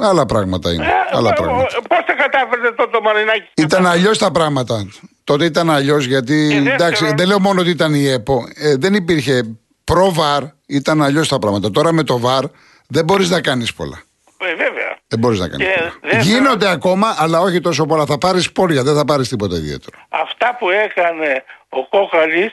άλλα 0.00 0.26
πράγματα 0.26 0.72
είναι. 0.72 0.86
άλλα 1.12 1.32
πράγματα. 1.32 1.66
Πώς 1.88 1.98
τα 2.06 2.12
κατάφερε 2.12 2.70
τότε 2.76 2.90
το 2.92 3.00
Μαρινάκι. 3.02 3.48
Ήταν 3.54 3.86
αλλιώς 3.86 4.18
τα 4.18 4.30
πράγματα. 4.30 4.86
Τότε 5.24 5.44
ήταν 5.44 5.70
αλλιώς 5.70 6.04
γιατί. 6.04 6.46
Και 6.48 6.54
δεύτερον- 6.54 6.80
Εντάξει, 6.80 7.12
δεν 7.16 7.26
λέω 7.26 7.40
μόνο 7.40 7.60
ότι 7.60 7.70
ήταν 7.70 7.94
η 7.94 8.06
ΕΠΟ. 8.08 8.44
Ε, 8.54 8.76
δεν 8.76 8.94
υπήρχε 8.94 9.56
προ-βαρ, 9.84 10.42
ήταν 10.66 11.02
αλλιώς 11.02 11.28
τα 11.28 11.38
πράγματα. 11.38 11.70
Τώρα 11.70 11.92
με 11.92 12.02
το 12.02 12.18
βαρ 12.18 12.44
δεν 12.88 13.04
μπορείς 13.04 13.30
να 13.30 13.40
κάνεις 13.40 13.74
πολλά. 13.74 14.02
Ε, 14.38 14.54
βέβαια. 14.54 14.71
Δεν 15.12 15.18
μπορείς 15.20 15.38
να 15.38 15.48
κάνεις 15.48 15.66
Και 15.66 15.72
πολλά. 15.78 15.92
δεύτερον- 16.02 16.26
Γίνονται 16.26 16.68
ακόμα, 16.70 17.14
αλλά 17.18 17.38
όχι 17.40 17.60
τόσο 17.60 17.86
πολλά. 17.86 18.04
Θα 18.06 18.18
πάρεις 18.18 18.52
πόρια, 18.52 18.82
δεν 18.82 18.94
θα 18.94 19.04
πάρεις 19.04 19.28
τίποτα 19.28 19.56
ιδιαίτερο. 19.56 19.96
Αυτά 20.08 20.56
που 20.58 20.70
έκανε 20.70 21.44
ο 21.68 21.88
Κόκαλης 21.88 22.52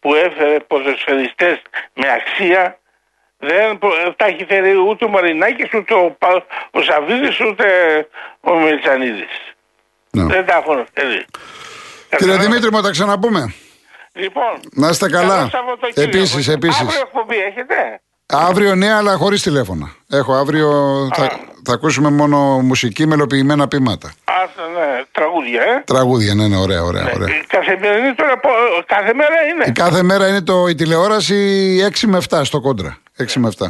που 0.00 0.14
έφερε 0.14 0.56
ποδοσφαιριστές 0.66 1.62
με 1.94 2.06
αξία 2.18 2.78
δεν 3.38 3.78
προ- 3.78 4.14
τα 4.16 4.26
έχει 4.26 4.44
φέρει 4.48 4.72
ούτε 4.88 5.04
ο 5.04 5.08
Μαρινάκης 5.08 5.68
ούτε 5.74 5.94
ο, 5.94 6.16
Πα- 6.18 6.46
ο 6.70 6.82
Σαββίδης 6.82 7.40
ούτε 7.40 7.64
ο 8.40 8.54
Μελισανίδης. 8.54 9.34
Ναι. 10.10 10.24
Δεν 10.24 10.46
τα 10.46 10.54
έχουν 10.56 10.86
φέρει. 10.94 11.08
Κύριε 11.08 11.24
Καταλάβατε. 12.08 12.46
Δημήτρη, 12.46 12.70
μου 12.72 12.80
τα 12.82 12.90
ξαναπούμε. 12.90 13.54
Λοιπόν, 14.12 14.60
Να 14.72 14.88
είστε 14.88 15.08
καλά. 15.08 15.36
καλό 15.36 15.48
Σαββατοκύριακο. 15.48 16.16
Επίσης, 16.16 16.48
επίσης. 16.48 16.80
Αύριο 16.80 17.00
εκπομπή 17.00 17.36
έχετε; 17.36 18.00
Αύριο 18.26 18.74
ναι, 18.74 18.92
αλλά 18.92 19.16
χωρίς 19.16 19.42
τηλέφωνα. 19.42 19.90
Έχω 20.08 20.34
αύριο. 20.34 20.70
Θα, 21.14 21.40
θα 21.64 21.72
ακούσουμε 21.72 22.10
μόνο 22.10 22.60
μουσική 22.60 23.06
μελοποιημένα 23.06 23.68
ποίηματα. 23.68 24.08
Α, 24.08 24.32
ναι, 24.72 25.04
τραγούδια, 25.12 25.62
ε. 25.62 25.82
Τραγούδια, 25.86 26.34
ναι, 26.34 26.48
ναι, 26.48 26.56
ωραία, 26.56 26.82
ωραία. 26.82 27.12
ωραία. 27.14 27.28
Ε, 27.28 27.44
Καθημερινή 27.46 28.14
τώρα, 28.14 28.38
πο- 28.38 28.48
κάθε 28.86 29.14
μέρα 29.14 29.34
είναι. 29.54 29.72
Κάθε 29.72 30.02
μέρα 30.02 30.28
είναι 30.28 30.42
το, 30.42 30.66
η 30.68 30.74
τηλεόραση 30.74 31.78
6 32.00 32.06
με 32.06 32.18
7 32.28 32.40
στο 32.44 32.60
κόντρα. 32.60 32.98
6 33.18 33.32
με 33.34 33.50
7. 33.58 33.66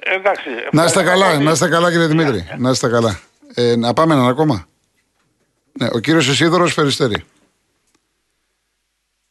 Εντάξει. 0.00 0.48
Να 0.72 0.84
είστε 0.84 1.02
καλά, 1.02 1.14
ευχαριστώ 1.26 1.44
να 1.44 1.50
είστε 1.50 1.68
καλά 1.68 1.90
κύριε 1.90 2.06
Δημήτρη. 2.06 2.46
Να 2.58 2.70
είστε 2.70 2.88
καλά. 2.88 3.20
Ε, 3.54 3.76
να 3.76 3.92
πάμε 3.92 4.14
έναν 4.14 4.28
ακόμα. 4.28 4.66
Ναι, 5.72 5.88
ο 5.92 5.98
κύριος 5.98 6.28
Ισίδωρος 6.28 6.74
Περιστέρη. 6.74 7.24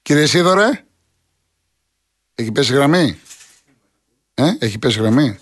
Κύριε 0.01 0.23
Ισίδωρε, 0.23 0.69
έχει 2.35 2.51
πέσει 2.51 2.73
γραμμή; 2.73 3.19
Ε, 4.45 4.57
έχει 4.65 4.79
πέσει 4.79 4.99
γραμμή. 4.99 5.39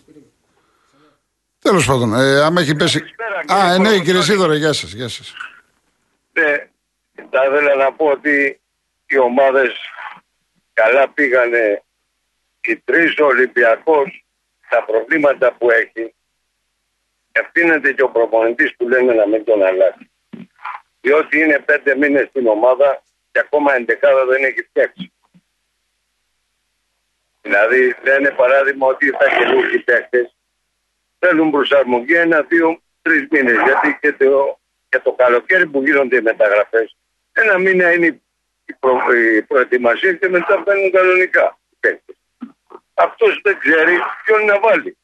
Τέλος 1.60 1.86
πάντων, 1.86 2.14
ε, 2.14 2.42
άμα 2.42 2.62
έχει 2.62 2.76
πέσει... 2.76 3.00
Καλησπέρα, 3.00 3.40
Α, 3.40 3.44
κύριε 3.44 3.58
ε, 3.58 3.68
ναι, 3.68 3.74
Κολοκοτρώνη. 3.76 4.04
κύριε 4.04 4.20
Ισίδωρε, 4.20 4.56
γεια 4.56 4.74
σας, 4.74 4.92
γεια 4.92 5.08
σας. 5.08 5.34
Ναι, 6.34 6.68
θα 7.30 7.46
ήθελα 7.46 7.76
να 7.76 7.94
πω 7.94 8.06
ότι 8.06 8.60
οι 9.08 9.18
ομάδες 9.18 9.72
καλά 10.74 11.10
πήγανε 11.10 11.84
οι 12.62 12.76
τρεις 12.78 13.20
ο 13.20 13.26
Ολυμπιακός 13.26 14.26
τα 14.70 14.84
προβλήματα 14.84 15.54
που 15.54 15.72
έχει 15.72 16.14
ευθύνεται 17.32 17.94
και 17.94 18.02
ο 18.02 18.10
προπονητής 18.10 18.76
που 18.76 18.88
λένε 18.88 19.14
να 19.14 19.28
μην 19.28 19.44
τον 19.44 19.64
αλλάξει. 19.64 20.12
Διότι 21.02 21.40
είναι 21.40 21.60
πέντε 21.60 21.96
μήνες 21.96 22.28
στην 22.28 22.48
ομάδα 22.48 23.04
και 23.32 23.40
ακόμα 23.40 23.76
εντεκάδα 23.76 24.26
δεν 24.26 24.44
έχει 24.44 24.62
φτιάξει. 24.62 25.12
Δηλαδή 27.42 27.96
λένε 28.04 28.32
παράδειγμα 28.32 28.88
ότι 28.88 29.10
θα 29.10 29.30
καινούργιοι 29.38 29.80
παίχτε 29.80 30.32
θέλουν 31.20 31.52
προσαρμογή 31.52 32.14
ένα, 32.14 32.42
δύο, 32.42 32.82
τρεις 33.02 33.28
μήνες. 33.30 33.58
Γιατί 33.64 33.98
και 34.02 34.14
το, 34.14 34.60
και 34.90 35.00
το 35.00 35.12
καλοκαίρι 35.12 35.68
που 35.68 35.82
γίνονται 35.86 36.16
οι 36.16 36.22
μεταγραφές, 36.22 36.96
ένα 37.32 37.58
μήνα 37.58 37.94
είναι 37.94 38.06
η, 38.66 38.74
προ, 38.80 39.02
η 39.36 39.42
προετοιμασία 39.42 40.14
και 40.14 40.30
μετά 40.30 40.58
μπαίνουν 40.58 40.92
κανονικά 40.92 41.58
Αυτός 42.94 43.40
δεν 43.44 43.58
ξέρει 43.60 43.98
ποιον 44.26 44.46
να 44.46 44.60
βάλει. 44.60 44.98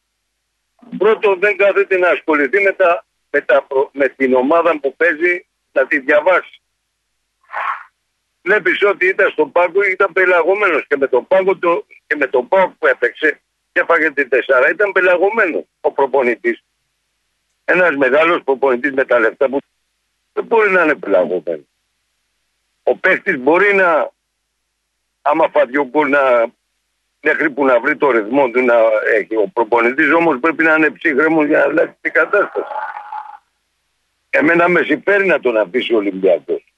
Πρώτο 0.98 1.36
δεν 1.36 1.58
κάθεται 1.58 1.98
να 1.98 2.10
ασχοληθεί 2.10 2.62
με, 2.62 2.72
τα, 2.72 3.06
με, 3.30 3.42
τα, 3.42 3.68
με 3.92 4.08
την 4.08 4.34
ομάδα 4.34 4.80
που 4.80 4.96
παίζει 4.96 5.46
να 5.72 5.88
τη 5.88 6.00
διαβάσει. 6.00 6.62
Βλέπεις 8.42 8.84
ότι 8.84 9.06
ήταν 9.06 9.30
στον 9.30 9.52
πάγκο 9.52 9.84
ήταν 9.84 10.14
πελαγωμένος 10.14 10.88
και 10.88 10.98
με 10.98 11.08
τον 11.08 11.28
πάγκο 11.28 11.58
το, 11.58 11.86
και 12.08 12.16
με 12.16 12.28
τον 12.28 12.48
πάγκο 12.48 12.76
που 12.80 12.88
έπαιξε 12.88 13.42
και 13.72 13.80
έφαγε 13.80 14.12
την 14.12 14.30
τεσσάρα 14.30 14.70
ήταν 14.70 14.92
πελαγωμένος 14.92 15.64
ο 15.82 15.92
προπονητής. 15.92 16.64
Ένας 17.66 17.96
μεγάλος 17.96 18.44
προπονητής 18.44 18.92
με 18.92 19.06
τα 19.06 19.20
λεφτά 19.20 19.50
που 19.50 19.60
δεν 20.34 20.46
μπορεί 20.46 20.72
να 20.72 20.84
είναι 20.84 20.96
πελαγωμένος. 20.96 21.68
Ο 22.84 22.96
παίχτη 22.96 23.38
μπορεί 23.38 23.76
να, 23.76 24.12
άμα 25.22 25.50
φάει 25.50 25.66
να 26.10 26.54
μέχρι 27.22 27.50
που 27.50 27.66
να 27.66 27.80
βρει 27.80 27.98
το 27.98 28.12
ρυθμό 28.12 28.50
του 28.50 28.62
να 28.62 28.76
έχει. 29.14 29.36
Ο 29.36 29.48
προπονητής 29.54 30.12
όμως 30.12 30.40
πρέπει 30.40 30.64
να 30.64 30.74
είναι 30.76 30.90
ψύχρεμος 30.90 31.46
για 31.46 31.58
να 31.58 31.64
αλλάξει 31.64 31.98
την 32.02 32.12
κατάσταση. 32.12 32.74
Εμένα 34.30 34.68
με 34.68 34.82
συμφέρει 34.82 35.26
να 35.26 35.40
τον 35.40 35.58
αφήσει 35.58 35.94
ο 35.94 35.98
Ολυμπιακός. 35.98 36.74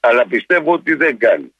Αλλά 0.00 0.26
πιστεύω 0.26 0.72
ότι 0.72 0.94
δεν 0.94 1.18
κάνει. 1.18 1.54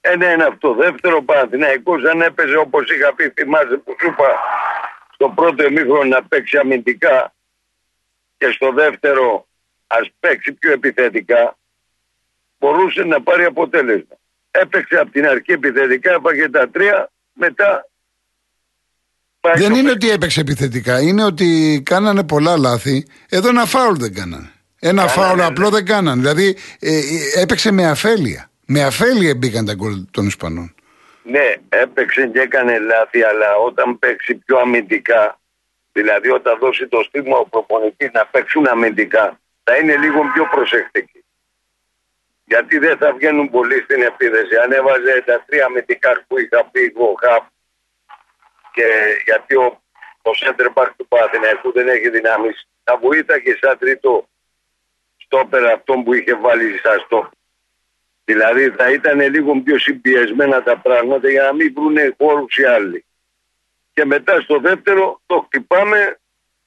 Ένα 0.00 0.32
είναι 0.32 0.44
αυτό. 0.44 0.74
Δεύτερο 0.74 1.22
Παναθηναϊκό, 1.22 1.94
αν 2.10 2.20
έπαιζε 2.20 2.56
όπως 2.56 2.90
είχα 2.90 3.14
πει, 3.14 3.28
θυμάσαι 3.28 3.76
που 3.76 3.96
σου 4.00 4.06
είπα 4.06 4.26
στο 5.14 5.28
πρώτο 5.28 5.64
εμίχρονο 5.64 6.04
να 6.04 6.22
παίξει 6.22 6.56
αμυντικά 6.56 7.34
και 8.36 8.50
στο 8.50 8.72
δεύτερο 8.72 9.46
ας 9.86 10.10
παίξει 10.20 10.52
πιο 10.52 10.72
επιθετικά, 10.72 11.56
μπορούσε 12.58 13.02
να 13.02 13.22
πάρει 13.22 13.44
αποτέλεσμα. 13.44 14.16
Έπαιξε 14.50 14.96
από 14.96 15.10
την 15.10 15.26
αρχή 15.26 15.52
επιθετικά, 15.52 16.12
έπαγε 16.12 16.48
τα 16.48 16.68
τρία 16.68 17.10
μετά 17.32 17.88
δεν 19.40 19.74
είναι 19.74 19.90
ότι 19.90 20.10
έπαιξε 20.10 20.40
επιθετικά, 20.40 21.00
είναι 21.00 21.24
ότι 21.24 21.82
κάνανε 21.84 22.24
πολλά 22.24 22.56
λάθη. 22.56 23.06
Εδώ 23.28 23.48
ένα 23.48 23.64
φάουλ 23.64 23.96
δεν 23.96 24.14
κάνανε. 24.14 24.52
Ένα 24.78 25.04
κάνανε, 25.04 25.22
φάουλ 25.22 25.38
ναι. 25.38 25.44
απλό 25.44 25.70
δεν 25.70 25.84
κάνανε. 25.84 26.20
Δηλαδή 26.20 26.56
ε, 26.78 26.96
ε, 26.96 27.40
έπαιξε 27.40 27.70
με 27.70 27.86
αφέλεια. 27.86 28.47
Με 28.70 28.82
αφέλεια 28.82 29.34
μπήκαν 29.36 29.64
τα 29.64 29.74
γκολ 29.74 29.94
των 30.10 30.26
Ισπανών. 30.26 30.74
Ναι, 31.22 31.54
έπαιξε 31.68 32.26
και 32.26 32.40
έκανε 32.40 32.78
λάθη, 32.78 33.22
αλλά 33.22 33.56
όταν 33.56 33.98
παίξει 33.98 34.34
πιο 34.34 34.58
αμυντικά, 34.58 35.38
δηλαδή 35.92 36.28
όταν 36.30 36.58
δώσει 36.58 36.88
το 36.88 37.02
στίγμα 37.02 37.36
ο 37.38 37.46
προπονητής 37.46 38.10
να 38.12 38.26
παίξουν 38.26 38.68
αμυντικά, 38.68 39.40
θα 39.64 39.76
είναι 39.76 39.96
λίγο 39.96 40.20
πιο 40.34 40.44
προσεκτικοί. 40.50 41.24
Γιατί 42.44 42.78
δεν 42.78 42.96
θα 42.96 43.12
βγαίνουν 43.12 43.50
πολύ 43.50 43.80
στην 43.80 44.02
επίδεση. 44.02 44.56
Αν 44.56 44.72
έβαζε 44.72 45.22
τα 45.26 45.44
τρία 45.46 45.64
αμυντικά 45.64 46.24
που 46.26 46.38
είχα 46.38 46.64
πει 46.64 46.92
ο 46.96 47.12
Χαπ 47.20 47.44
και 48.72 48.86
γιατί 49.24 49.56
ο, 49.56 49.80
ο 50.22 50.30
center 50.40 50.68
back 50.74 50.90
του 50.96 51.08
Παναθηναϊκού 51.08 51.72
δεν 51.72 51.88
έχει 51.88 52.10
δυνάμεις, 52.10 52.68
θα 52.84 52.96
βοήθαγε 52.96 53.56
σαν 53.60 53.78
τρίτο 53.78 54.28
στόπερ 55.16 55.64
αυτόν 55.66 56.04
που 56.04 56.14
είχε 56.14 56.34
βάλει 56.34 56.78
σαν 56.78 56.98
στο. 57.04 57.30
Δηλαδή 58.28 58.70
θα 58.70 58.90
ήταν 58.90 59.20
λίγο 59.20 59.60
πιο 59.60 59.78
συμπιεσμένα 59.78 60.62
τα 60.62 60.76
πράγματα 60.78 61.30
για 61.30 61.42
να 61.42 61.52
μην 61.52 61.72
βρουν 61.74 61.96
χώρου 62.18 62.46
οι 62.56 62.64
άλλοι. 62.64 63.04
Και 63.92 64.04
μετά 64.04 64.40
στο 64.40 64.58
δεύτερο 64.58 65.20
το 65.26 65.44
χτυπάμε 65.46 66.18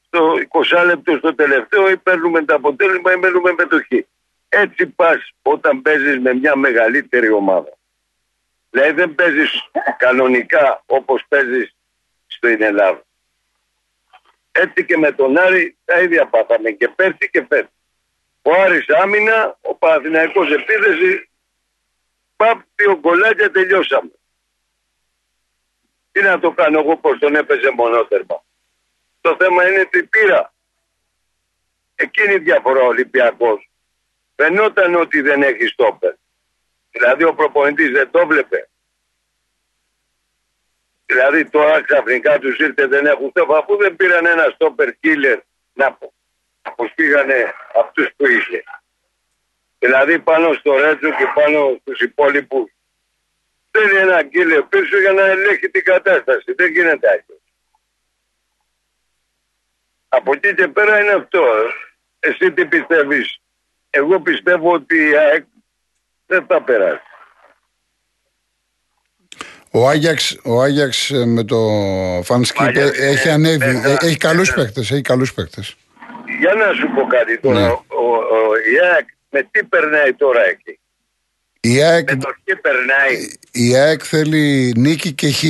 στο 0.05 0.33
20 0.49 0.85
λεπτό 0.85 1.17
στο 1.17 1.35
τελευταίο 1.35 1.89
ή 1.89 1.97
παίρνουμε 1.97 2.43
το 2.45 2.53
αποτέλεσμα 2.53 3.11
ή 3.11 3.15
μένουμε 3.15 3.53
μετοχή. 3.57 4.07
Έτσι 4.49 4.87
πας 4.87 5.33
όταν 5.41 5.81
παίζεις 5.81 6.19
με 6.19 6.33
μια 6.33 6.55
μεγαλύτερη 6.55 7.31
ομάδα. 7.31 7.77
Δηλαδή 8.69 8.91
δεν 8.91 9.15
παίζεις 9.15 9.61
κανονικά 9.97 10.83
όπως 10.85 11.23
παίζεις 11.27 11.75
στην 12.27 12.61
Ελλάδα. 12.61 13.03
Έτσι 14.51 14.85
και 14.85 14.97
με 14.97 15.11
τον 15.11 15.37
Άρη 15.37 15.75
τα 15.85 15.99
ίδια 16.01 16.25
πάθαμε 16.25 16.71
και 16.71 16.87
πέρσι 16.87 17.29
και 17.31 17.45
φέτος. 17.49 17.71
Ο 18.41 18.51
Άρης 18.61 18.89
άμυνα, 18.89 19.57
ο 19.61 19.75
Παναθηναϊκός 19.75 20.51
επίθεση, 20.51 21.25
παπ, 22.41 22.61
δύο 22.75 22.99
γκολάκια 22.99 23.51
τελειώσαμε. 23.51 24.11
Τι 26.11 26.21
να 26.21 26.39
το 26.39 26.51
κάνω 26.51 26.79
εγώ 26.79 26.97
πως 26.97 27.19
τον 27.19 27.35
έπαιζε 27.35 27.71
μονότερμα. 27.71 28.43
Το 29.21 29.35
θέμα 29.39 29.67
είναι 29.67 29.85
τι 29.85 30.03
πήρα. 30.03 30.53
Εκείνη 31.95 32.33
η 32.33 32.39
διαφορά 32.39 32.81
ο 32.81 32.87
Ολυμπιακός. 32.87 33.69
Φαινόταν 34.35 34.95
ότι 34.95 35.21
δεν 35.21 35.41
έχει 35.43 35.67
στόπερ. 35.67 36.13
Δηλαδή 36.89 37.23
ο 37.23 37.33
προπονητής 37.33 37.91
δεν 37.91 38.11
το 38.11 38.27
βλέπε. 38.27 38.69
Δηλαδή 41.05 41.49
τώρα 41.49 41.83
ξαφνικά 41.83 42.39
τους 42.39 42.57
ήρθε 42.57 42.85
δεν 42.87 43.05
έχουν 43.05 43.29
στόχο 43.29 43.55
αφού 43.55 43.77
δεν 43.77 43.95
πήραν 43.95 44.25
ένα 44.25 44.49
στόπερ 44.53 44.89
killer 45.03 45.39
να 45.73 45.97
αποσπίγανε 46.61 47.53
αυτούς 47.75 48.07
που 48.15 48.27
είχε. 48.27 48.63
Δηλαδή 49.83 50.19
πάνω 50.19 50.53
στο 50.53 50.77
Ρέτζο 50.77 51.09
και 51.09 51.27
πάνω 51.35 51.77
στους 51.81 51.99
υπόλοιπους. 51.99 52.71
Θέλει 53.71 53.97
ένα 53.97 54.21
killer 54.31 54.63
πίσω 54.69 54.99
για 54.99 55.11
να 55.11 55.25
ελέγχει 55.25 55.69
την 55.69 55.83
κατάσταση. 55.83 56.53
Δεν 56.53 56.71
γίνεται 56.71 57.07
άλλο. 57.07 57.41
Από 60.07 60.31
εκεί 60.33 60.55
και 60.55 60.67
πέρα 60.67 61.01
είναι 61.01 61.11
αυτό. 61.11 61.43
Εσύ 62.19 62.51
τι 62.51 62.65
πιστεύεις; 62.65 63.41
Εγώ 63.89 64.19
πιστεύω 64.19 64.71
ότι 64.71 64.97
η 64.97 65.15
ΑΕΚ 65.15 65.43
δεν 66.25 66.45
θα 66.47 66.61
περάσει. 66.61 67.01
Ο 69.71 69.89
Άγιαξ, 69.89 70.39
ο 70.43 70.61
Άγιαξ 70.61 71.11
ε, 71.11 71.25
με 71.25 71.43
το 71.43 71.57
Φανσκίπ 72.23 72.75
έχει 72.75 73.27
ε, 73.27 73.31
ανέβει. 73.31 73.81
Ε, 73.85 73.95
έχει 73.99 74.17
καλούς 74.17 74.53
παίκτες. 74.53 74.91
Έχει 74.91 75.01
καλούς 75.01 75.33
παίκτες. 75.33 75.75
Για 76.39 76.53
να 76.53 76.73
σου 76.73 76.91
πω 76.95 77.07
κάτι 77.07 77.39
τώρα. 77.39 77.59
Ναι. 77.59 77.67
Ο, 77.67 78.15
ο, 78.15 78.55
η 78.73 78.79
ΑΕΚ 78.93 79.07
με 79.31 79.47
τι 79.51 79.63
περνάει 79.63 80.13
τώρα 80.13 80.41
εκεί; 80.49 80.79
Η 81.59 81.83
ΑΕΚ, 81.83 82.11
με 82.11 82.17
το 82.17 82.33
τι 82.43 82.55
περνάει; 82.55 83.27
Η 83.51 83.75
ΑΕΚ 83.75 84.01
θέλει 84.03 84.73
νίκη 84.77 85.11
και 85.13 85.31
χ. 85.31 85.43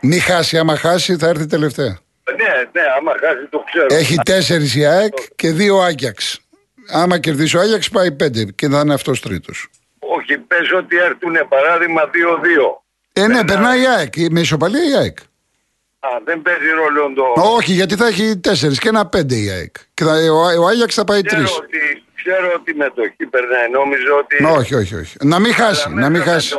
Μη 0.00 0.18
χάσει. 0.18 0.58
Άμα 0.58 0.76
χάσει 0.76 1.16
θα 1.16 1.28
έρθει 1.28 1.46
τελευταία. 1.46 1.98
Ναι, 2.36 2.52
ναι, 2.72 2.82
άμα 2.98 3.12
χάσει 3.20 3.46
το 3.50 3.64
ξέρω. 3.66 3.86
Έχει 3.90 4.16
τέσσερις 4.16 4.74
η 4.74 4.84
ΑΕΚ 4.86 5.14
και 5.36 5.50
δύο 5.50 5.78
Άγιαξ. 5.78 6.40
Άμα 6.88 7.18
κερδίσει 7.18 7.56
ο 7.56 7.60
Άγιαξ 7.60 7.88
πάει 7.90 8.12
πέντε 8.12 8.44
και 8.44 8.68
θα 8.68 8.80
είναι 8.80 8.94
αυτός 8.94 9.20
τρίτος. 9.20 9.68
Όχι, 9.98 10.38
πες 10.38 10.72
ότι 10.72 10.96
έρθουν 10.96 11.48
παράδειγμα 11.48 12.02
2-2. 12.02 12.82
Ε, 13.12 13.26
ναι, 13.26 13.44
περνάει 13.44 13.80
η 13.80 13.86
ΑΕΚ. 13.86 14.14
Με 14.30 14.40
ισοπαλία 14.40 14.88
η 14.90 14.96
ΑΕΚ; 14.96 15.18
Α, 16.00 16.08
δεν 16.24 16.42
παίζει 16.42 16.68
ρόλο 16.68 17.12
το. 17.14 17.40
Όχι, 17.40 17.72
γιατί 17.72 17.96
θα 17.96 18.06
έχει 18.06 18.38
τέσσερις 18.38 18.78
και 18.78 18.88
ένα 18.88 19.06
πέντε 19.06 19.34
η 19.34 19.50
ΑΕΚ. 19.50 19.74
Και 19.94 20.04
θα, 20.04 20.12
ο, 20.32 20.62
ο 20.62 20.66
Άγιαξ 20.66 20.94
θα 20.94 21.04
πάει 21.04 21.22
τρεις. 21.22 21.44
Ξέρω 21.44 21.56
ότι 21.62 21.93
με 22.74 22.90
το 22.94 23.02
χ 23.02 23.30
περνάει. 23.30 23.70
Νόμιζω 23.70 24.16
ότι. 24.18 24.44
Όχι, 24.44 24.74
όχι, 24.74 24.94
όχι. 24.94 25.16
Να 25.20 25.38
μην 25.38 25.52
χάσει. 25.52 25.94
Να 25.94 26.10
μην 26.10 26.22
χάσει. 26.22 26.54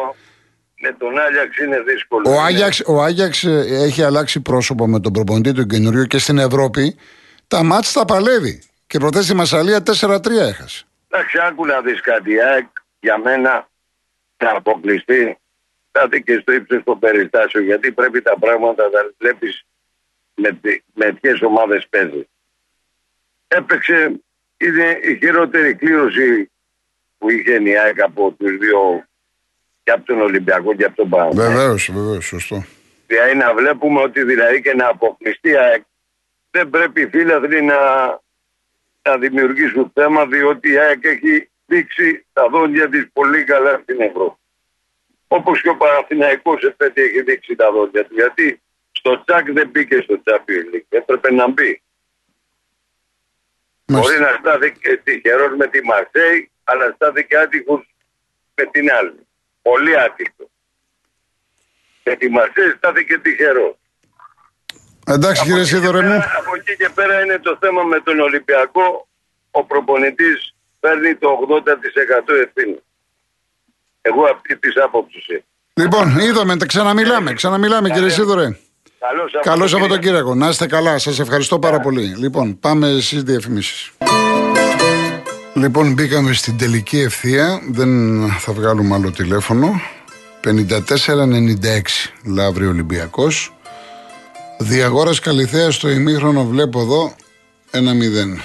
Με, 0.82 0.92
τον 0.98 1.20
Άγιαξ 1.20 1.58
είναι 1.58 1.80
δύσκολο. 1.80 2.30
Ο 2.30 2.42
Άγιαξ, 2.42 2.82
ο 2.86 3.04
Άγιαξ 3.04 3.44
ε, 3.44 3.66
έχει 3.70 4.04
αλλάξει 4.04 4.42
πρόσωπο 4.42 4.88
με 4.88 5.00
τον 5.00 5.12
προπονητή 5.14 5.52
του 5.52 5.66
καινούριου 5.66 6.06
και 6.06 6.18
στην 6.18 6.38
Ευρώπη 6.38 6.96
τα 7.48 7.64
μάτς 7.64 7.92
τα 7.92 8.06
παλεύει. 8.06 8.64
Και 8.88 9.00
προτέ 9.00 9.22
στη 9.22 9.36
Μασαλία 9.36 9.84
4-3 10.02 10.26
έχασε. 10.32 10.86
Εντάξει, 11.10 11.38
άκου 11.48 11.66
να 11.66 11.82
δεις 11.82 12.02
κάτι. 12.02 12.32
για 13.00 13.18
μένα 13.18 13.68
να 14.38 14.52
αποκλειστεί 14.52 15.38
φτάτε 15.96 16.20
και 16.20 16.40
στο 16.42 16.52
ύψος 16.52 16.84
των 16.84 17.00
περιστάσεων, 17.00 17.64
γιατί 17.64 17.92
πρέπει 17.92 18.22
τα 18.22 18.36
πράγματα 18.40 18.84
να 18.84 19.00
βλέπεις 19.18 19.66
με, 20.36 20.60
με 20.94 21.14
ποιες 21.22 21.42
ομάδες 21.42 21.88
παίζει. 21.90 22.28
Έπαιξε, 23.48 24.20
είναι 24.58 25.00
η 25.04 25.18
χειρότερη 25.18 25.76
κλήρωση 25.76 26.52
που 27.18 27.30
είχε 27.32 27.62
η 27.64 27.78
ΑΕΚ 27.78 28.02
από 28.02 28.32
τους 28.32 28.58
δύο, 28.58 29.06
και 29.84 29.92
από 29.92 30.06
τον 30.06 30.22
Ολυμπιακό 30.22 30.76
και 30.76 30.86
από 30.86 30.96
τον 30.96 31.10
Παναγιώτο. 31.10 31.50
Βεβαίως, 31.50 31.92
βεβαίως, 31.92 32.26
σωστό. 32.26 32.66
Δηλαδή 33.08 33.36
να 33.36 33.54
βλέπουμε 33.54 34.02
ότι 34.02 34.24
δηλαδή 34.24 34.62
και 34.62 34.74
να 34.74 34.88
αποκλειστεί 34.88 35.50
η 35.50 35.58
ΑΕΚ 35.58 35.84
δεν 36.52 36.70
πρέπει 36.70 37.02
οι 37.02 37.08
φίλαθλοι 37.08 37.62
να, 37.62 37.78
να 39.02 39.18
δημιουργήσουν 39.18 39.92
θέμα 39.94 40.26
διότι 40.26 40.72
η 40.72 40.78
ΑΕΚ 40.78 41.04
έχει 41.04 41.50
δείξει 41.66 42.26
τα 42.34 42.50
δόντια 42.50 42.90
της 42.90 43.08
πολύ 43.14 43.44
καλά 43.44 43.80
στην 43.84 44.02
Ευρώπη. 44.02 44.40
Όπως 45.28 45.62
και 45.62 45.70
ο 45.70 45.76
Παναθηναϊκός 45.76 46.64
εφέτη 46.64 47.02
έχει 47.02 47.22
δείξει 47.22 47.56
τα 47.56 47.72
δόντια 47.72 48.06
του. 48.06 48.14
Γιατί 48.14 48.62
στο 48.92 49.24
τσακ 49.24 49.52
δεν 49.52 49.70
μπήκε 49.70 50.02
στο 50.02 50.22
Champions 50.26 50.76
League. 50.76 50.90
Έπρεπε 50.90 51.32
να 51.32 51.48
μπει. 51.48 51.82
Μάλιστα. 53.86 54.14
Μπορεί 54.14 54.32
να 54.32 54.38
στάθηκε 54.40 55.02
τυχερό 55.04 55.56
με 55.56 55.68
τη 55.68 55.84
Μαρσέη, 55.84 56.52
αλλά 56.64 56.92
στάθηκε 56.96 57.38
άτυχο 57.38 57.86
με 58.56 58.66
την 58.72 58.92
άλλη. 58.92 59.28
Πολύ 59.62 60.00
άτυχο. 60.00 60.50
Με 62.04 62.16
τη 62.16 62.30
Μαρσέη 62.30 62.74
στάθηκε 62.78 63.18
τυχερό. 63.18 63.78
Εντάξει 65.08 65.44
κύριε 65.44 65.64
Σίδωρε 65.64 66.02
μου. 66.02 66.16
Από 66.16 66.56
εκεί 66.56 66.76
και 66.76 66.90
πέρα 66.96 67.22
είναι 67.22 67.40
το 67.40 67.58
θέμα 67.60 67.84
με 67.84 68.00
τον 68.00 68.20
Ολυμπιακό. 68.20 69.08
Ο 69.52 69.64
προπονητής 69.64 70.56
παίρνει 70.80 71.16
το 71.16 71.30
80% 71.30 72.34
ευθύνη. 72.46 72.80
Εγώ 74.02 74.24
αυτή 74.26 74.58
της 74.58 74.78
άποψης 74.78 75.28
είμαι. 75.28 75.44
Λοιπόν, 75.74 76.20
είδαμε, 76.20 76.58
τα 76.58 76.66
ξαναμιλάμε, 76.66 77.34
ξαναμιλάμε 77.34 77.90
κύριε 77.90 78.10
Σίδωρε. 78.10 78.58
Καλό 79.10 79.30
Καλό 79.44 79.68
Σαββατοκύριακο. 79.68 80.36
Να 80.36 80.48
είστε 80.48 80.66
καλά. 80.68 80.98
Σας 80.98 81.20
ευχαριστώ 81.20 81.60
πάρα 81.60 81.80
πολύ. 81.80 82.16
Λοιπόν, 82.18 82.60
πάμε 82.60 82.98
στις 83.00 83.24
διαφημίσεις. 83.24 83.92
Λοιπόν, 85.54 85.94
μπήκαμε 85.94 86.34
στην 86.34 86.58
τελική 86.58 87.00
ευθεία. 87.00 87.62
Δεν 87.72 87.90
θα 88.40 88.54
βγάλουμε 88.54 88.96
άλλο 88.96 89.12
τηλέφωνο. 89.12 89.82
54-96 90.42 92.12
Λαύριο 92.24 92.70
Ολυμπιακός. 92.70 93.54
Διαγόρας 94.58 95.20
Καλυθέας 95.20 95.76
στο 95.76 95.90
ημίχρονο 95.90 96.46
βλέπω 96.46 96.82
εδώ 96.82 97.16
1-0. 97.72 98.40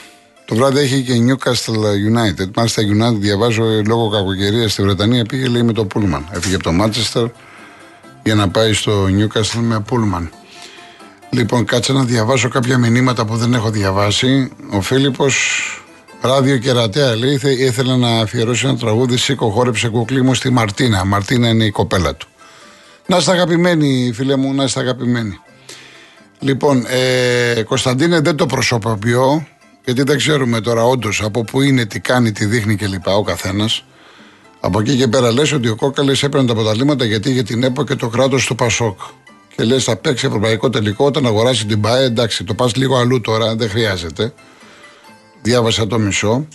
Το 0.45 0.55
βράδυ 0.55 0.81
έχει 0.81 1.03
και 1.03 1.13
Newcastle 1.13 1.75
United. 2.11 2.51
Μάλιστα, 2.55 2.83
United 2.83 3.19
διαβάζω 3.19 3.65
ε, 3.65 3.83
λόγω 3.87 4.09
κακοκαιρία 4.09 4.69
στη 4.69 4.83
Βρετανία 4.83 5.25
πήγε 5.25 5.49
λέει 5.49 5.63
με 5.63 5.73
το 5.73 5.85
Πούλμαν. 5.85 6.29
Έφυγε 6.33 6.55
από 6.55 6.65
το 6.65 6.73
Μάντσεστερ 6.73 7.27
για 8.23 8.35
να 8.35 8.49
πάει 8.49 8.73
στο 8.73 9.05
Newcastle 9.05 9.61
με 9.61 9.81
Πούλμαν. 9.81 10.31
Λοιπόν, 11.31 11.65
κάτσε 11.65 11.93
να 11.93 12.05
διαβάσω 12.05 12.49
κάποια 12.49 12.79
μηνύματα 12.79 13.25
που 13.25 13.37
δεν 13.37 13.55
έχω 13.55 13.71
διαβάσει. 13.71 14.51
Ο 14.73 14.81
Φίλιππος 14.81 15.35
Ράδιο 16.21 16.59
Κερατέα 16.59 17.17
λέει 17.17 17.39
θε- 17.39 17.59
ήθελε 17.59 17.97
να 17.97 18.09
αφιερώσει 18.21 18.67
ένα 18.67 18.77
τραγούδι 18.77 19.17
Σήκω 19.17 19.51
χόρεψε 19.51 19.89
κουκλί 19.89 20.23
μου 20.23 20.35
στη 20.35 20.51
Μαρτίνα. 20.51 21.05
Μαρτίνα 21.05 21.49
είναι 21.49 21.65
η 21.65 21.71
κοπέλα 21.71 22.15
του. 22.15 22.29
Να 23.07 23.17
είστε 23.17 23.31
αγαπημένοι, 23.33 24.11
φίλε 24.15 24.37
μου, 24.37 24.55
να 24.55 24.65
είστε 24.65 24.81
αγαπημένοι. 24.81 25.39
Λοιπόν, 26.39 26.85
ε, 26.89 27.63
Κωνσταντίνε, 27.63 28.21
δεν 28.21 28.37
το 28.37 28.47
προσωποποιώ, 28.47 29.47
γιατί 29.85 30.03
δεν 30.03 30.17
ξέρουμε 30.17 30.61
τώρα 30.61 30.85
όντως 30.85 31.23
από 31.23 31.45
πού 31.45 31.61
είναι, 31.63 31.85
τι 31.85 32.01
κάνει, 32.01 32.33
τι 32.33 32.45
δείχνει 32.45 32.77
κλπ. 32.77 33.07
Ο 33.07 33.23
καθένας. 33.23 33.85
Από 34.61 34.81
εκεί 34.81 34.97
και 34.97 35.09
πέρα 35.09 35.33
λες 35.33 35.53
ότι 35.53 35.69
ο 35.69 35.77
Κόκαλης 35.77 36.23
έπαιρνε 36.23 36.47
τα 36.47 36.53
αποταλήματα 36.53 37.05
γιατί 37.05 37.31
είχε 37.31 37.43
την 37.43 37.63
ΕΠΟ 37.63 37.85
και 37.85 37.95
το 37.95 38.09
κράτος 38.09 38.47
του 38.47 38.55
Πασόκ. 38.55 39.01
Και 39.57 39.65
λες, 39.65 39.85
θα 39.85 39.97
παίξει 39.97 40.27
ευρωπαϊκό 40.27 40.71
τελικό 40.71 41.05
όταν 41.05 41.27
αγοράσει 41.27 41.67
την 41.67 41.81
ΠΑΕ. 41.81 42.05
Εντάξει, 42.05 42.45
το 42.45 42.55
πας 42.55 42.77
λίγο 42.77 42.97
αλλού 42.97 43.21
τώρα, 43.21 43.55
δεν 43.55 43.69
χρειάζεται. 43.69 44.33
Διάβασα 45.43 45.87
το 45.87 45.99
μισό. 45.99 46.47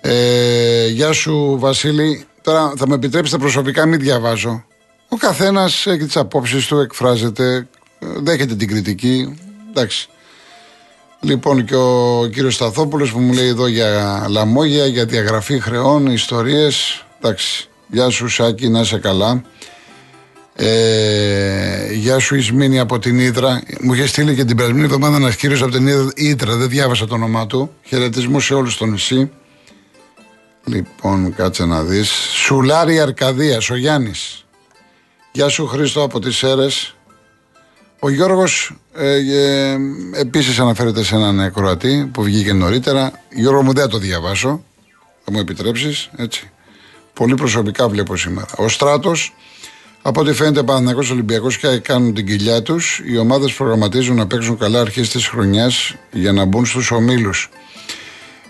Ε, 0.00 0.86
γεια 0.86 1.12
σου, 1.12 1.56
Βασίλη. 1.58 2.26
Τώρα 2.42 2.72
θα 2.76 2.88
με 2.88 2.94
επιτρέψετε 2.94 3.38
προσωπικά, 3.38 3.86
μην 3.86 4.00
διαβάζω. 4.00 4.64
Ο 5.08 5.16
καθένας 5.16 5.86
έχει 5.86 6.04
τις 6.04 6.16
απόψεις 6.16 6.66
του, 6.66 6.78
εκφράζεται, 6.78 7.68
ε, 7.98 8.06
δέχεται 8.22 8.54
την 8.54 8.68
κριτική. 8.68 9.38
Εντάξει. 9.68 10.08
Λοιπόν, 11.20 11.64
και 11.64 11.74
ο 11.74 12.28
κύριος 12.32 12.54
Σταθόπουλος 12.54 13.12
που 13.12 13.18
μου 13.18 13.32
λέει 13.32 13.46
εδώ 13.46 13.66
για 13.66 14.24
λαμόγια, 14.28 14.86
για 14.86 15.04
διαγραφή 15.04 15.60
χρεών, 15.60 16.06
ιστορίες. 16.06 17.04
Εντάξει. 17.20 17.68
Γεια 17.86 18.08
σου, 18.08 18.28
Σάκη, 18.28 18.68
να 18.68 18.80
είσαι 18.80 18.98
καλά. 18.98 19.42
Ε, 20.60 21.92
γεια 21.92 22.18
σου, 22.18 22.34
Ισμήνη 22.34 22.78
από 22.78 22.98
την 22.98 23.18
Ήδρα. 23.18 23.62
Μου 23.80 23.92
είχε 23.94 24.06
στείλει 24.06 24.34
και 24.34 24.44
την 24.44 24.56
περασμένη 24.56 24.84
εβδομάδα 24.84 25.16
ένα 25.16 25.32
κύριο 25.32 25.58
από 25.64 25.70
την 25.72 25.86
Ήδρα- 25.86 26.10
Ήδρα, 26.14 26.56
δεν 26.56 26.68
διάβασα 26.68 27.06
το 27.06 27.14
όνομά 27.14 27.46
του. 27.46 27.70
Χαιρετισμού 27.84 28.40
σε 28.40 28.54
όλους 28.54 28.72
στο 28.72 28.86
νησί. 28.86 29.30
Λοιπόν, 30.64 31.34
κάτσε 31.34 31.64
να 31.64 31.82
δεις. 31.82 32.08
Σουλάρη 32.44 33.00
Αρκαδίας, 33.00 33.70
ο 33.70 33.76
Γιάννης. 33.76 34.44
Γεια 35.32 35.48
σου, 35.48 35.66
Χρήστο 35.66 36.02
από 36.02 36.20
τις 36.20 36.36
Σέρε. 36.36 36.66
Ο 38.00 38.10
Γιώργος 38.10 38.74
ε, 38.94 39.14
ε, 39.16 39.76
επίσης 40.14 40.58
αναφέρεται 40.58 41.02
σε 41.04 41.14
έναν 41.14 41.52
Κροατή 41.52 42.10
που 42.12 42.22
βγήκε 42.22 42.52
νωρίτερα. 42.52 43.12
Γιώργο 43.34 43.62
μου 43.62 43.72
δεν 43.72 43.82
θα 43.82 43.88
το 43.88 43.98
διαβάσω. 43.98 44.64
Θα 45.24 45.32
μου 45.32 45.38
επιτρέψεις, 45.38 46.10
έτσι. 46.16 46.50
Πολύ 47.12 47.34
προσωπικά 47.34 47.88
βλέπω 47.88 48.16
σήμερα. 48.16 48.46
Ο 48.56 48.68
Στράτος, 48.68 49.34
από 50.08 50.20
ό,τι 50.20 50.32
φαίνεται, 50.32 50.62
Παναθυνακό 50.62 51.00
Ολυμπιακός 51.12 51.58
και 51.58 51.78
κάνουν 51.78 52.14
την 52.14 52.26
κοιλιά 52.26 52.62
τους. 52.62 53.02
Οι 53.04 53.18
ομάδες 53.18 53.52
προγραμματίζουν 53.52 54.16
να 54.16 54.26
παίξουν 54.26 54.58
καλά 54.58 54.80
αρχές 54.80 55.08
της 55.08 55.26
χρονιάς 55.26 55.94
για 56.10 56.32
να 56.32 56.44
μπουν 56.44 56.66
στους 56.66 56.90
ομίλους. 56.90 57.50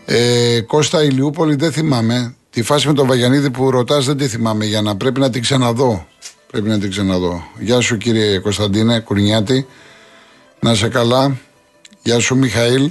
Ε, 0.05 0.61
Κώστα 0.61 1.03
Ηλιούπολη 1.03 1.55
δεν 1.55 1.73
θυμάμαι. 1.73 2.35
Τη 2.51 2.62
φάση 2.62 2.87
με 2.87 2.92
τον 2.92 3.07
Βαγιανίδη 3.07 3.51
που 3.51 3.71
ρωτάς 3.71 4.07
δεν 4.07 4.16
τη 4.16 4.29
θυμάμαι 4.29 4.64
για 4.64 4.83
να 4.83 4.97
πρέπει 4.97 5.21
να 5.21 5.31
την 5.31 5.42
ξαναδώ. 5.42 6.07
Πρέπει 6.51 6.68
να 6.68 6.79
την 6.79 6.90
ξαναδώ. 6.90 7.42
Γεια 7.59 7.81
σου 7.81 7.97
κύριε 7.97 8.38
Κωνσταντίνε 8.38 9.01
Κουρνιάτη. 9.01 9.66
Να 10.61 10.71
είσαι 10.71 10.88
καλά. 10.88 11.37
Γεια 12.03 12.18
σου 12.18 12.37
Μιχαήλ. 12.37 12.90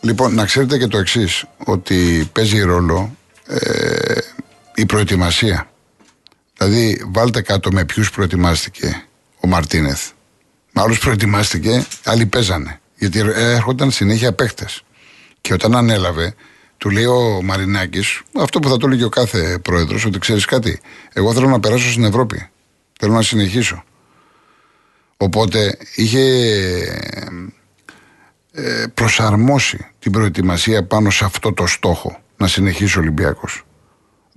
Λοιπόν, 0.00 0.34
να 0.34 0.44
ξέρετε 0.44 0.78
και 0.78 0.86
το 0.86 0.98
εξής 0.98 1.44
ότι 1.64 2.28
παίζει 2.32 2.60
ρόλο 2.60 3.16
ε, 3.46 4.18
η 4.74 4.86
προετοιμασία. 4.86 5.68
Δηλαδή, 6.58 7.02
βάλτε 7.12 7.42
κάτω 7.42 7.70
με 7.72 7.84
ποιους 7.84 8.10
προετοιμάστηκε 8.10 9.04
ο 9.40 9.48
Μαρτίνεθ. 9.48 10.10
Με 10.72 10.82
άλλους 10.82 10.98
προετοιμάστηκε, 10.98 11.86
άλλοι 12.04 12.26
παίζανε. 12.26 12.80
Γιατί 12.94 13.18
έρχονταν 13.34 13.90
συνέχεια 13.90 14.32
παίχτε. 14.32 14.66
Και 15.40 15.52
όταν 15.52 15.76
ανέλαβε, 15.76 16.34
του 16.76 16.90
λέει 16.90 17.04
ο 17.04 17.42
Μαρινάκης, 17.42 18.22
αυτό 18.38 18.58
που 18.58 18.68
θα 18.68 18.76
το 18.76 18.86
λέγει 18.88 19.02
ο 19.02 19.08
κάθε 19.08 19.58
πρόεδρος, 19.58 20.04
ότι 20.04 20.18
ξέρεις 20.18 20.44
κάτι. 20.44 20.80
Εγώ 21.12 21.32
θέλω 21.32 21.48
να 21.48 21.60
περάσω 21.60 21.90
στην 21.90 22.04
Ευρώπη. 22.04 22.48
Θέλω 23.00 23.12
να 23.12 23.22
συνεχίσω. 23.22 23.84
Οπότε 25.16 25.78
είχε 25.94 26.22
ε, 28.52 28.84
προσαρμόσει 28.94 29.86
την 29.98 30.12
προετοιμασία 30.12 30.84
πάνω 30.84 31.10
σε 31.10 31.24
αυτό 31.24 31.52
το 31.52 31.66
στόχο 31.66 32.20
να 32.36 32.46
συνεχίσει 32.46 32.98
ο 32.98 33.00
Ολυμπιακός. 33.00 33.64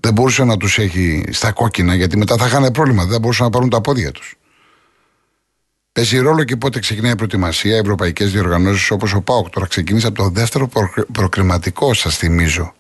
Δεν 0.03 0.13
μπορούσε 0.13 0.43
να 0.43 0.57
τους 0.57 0.77
έχει 0.77 1.23
στα 1.31 1.51
κόκκινα 1.51 1.95
γιατί 1.95 2.17
μετά 2.17 2.37
θα 2.37 2.45
είχαν 2.45 2.71
πρόβλημα, 2.71 3.03
δεν 3.03 3.13
θα 3.13 3.19
μπορούσαν 3.19 3.45
να 3.45 3.51
πάρουν 3.51 3.69
τα 3.69 3.81
πόδια 3.81 4.11
τους. 4.11 4.35
Παίζει 5.91 6.17
ρόλο 6.17 6.43
και 6.43 6.55
πότε 6.55 6.79
ξεκινάει 6.79 7.11
η 7.11 7.15
προετοιμασία, 7.15 7.75
οι 7.75 7.77
ευρωπαϊκές 7.77 8.31
διοργανώσεις 8.31 8.91
όπως 8.91 9.13
ο 9.13 9.21
ΠΑΟΚ. 9.21 9.49
Τώρα 9.49 9.67
ξεκίνησε 9.67 10.07
από 10.07 10.15
το 10.15 10.29
δεύτερο 10.29 10.67
προκ- 10.67 11.11
προκριματικό, 11.11 11.93
σας 11.93 12.17
θυμίζω. 12.17 12.73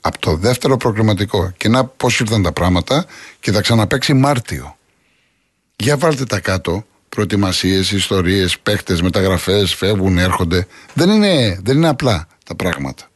Από 0.00 0.18
το 0.18 0.36
δεύτερο 0.36 0.76
προκριματικό. 0.76 1.52
Και 1.56 1.68
να 1.68 1.84
πώς 1.84 2.20
ήρθαν 2.20 2.42
τα 2.42 2.52
πράγματα 2.52 3.06
και 3.40 3.52
θα 3.52 3.60
ξαναπέξει 3.60 4.14
Μάρτιο. 4.14 4.76
Για 5.76 5.96
βάλτε 5.96 6.24
τα 6.24 6.40
κάτω. 6.40 6.84
Προετοιμασίες, 7.08 7.90
ιστορίες, 7.90 8.58
παίχτες, 8.58 9.02
μεταγραφές, 9.02 9.74
φεύγουν, 9.74 10.18
έρχονται. 10.18 10.66
Δεν 10.94 11.10
είναι, 11.10 11.60
δεν 11.62 11.76
είναι 11.76 11.88
απλά 11.88 12.26
τα 12.44 12.54
πράγματα. 12.54 13.07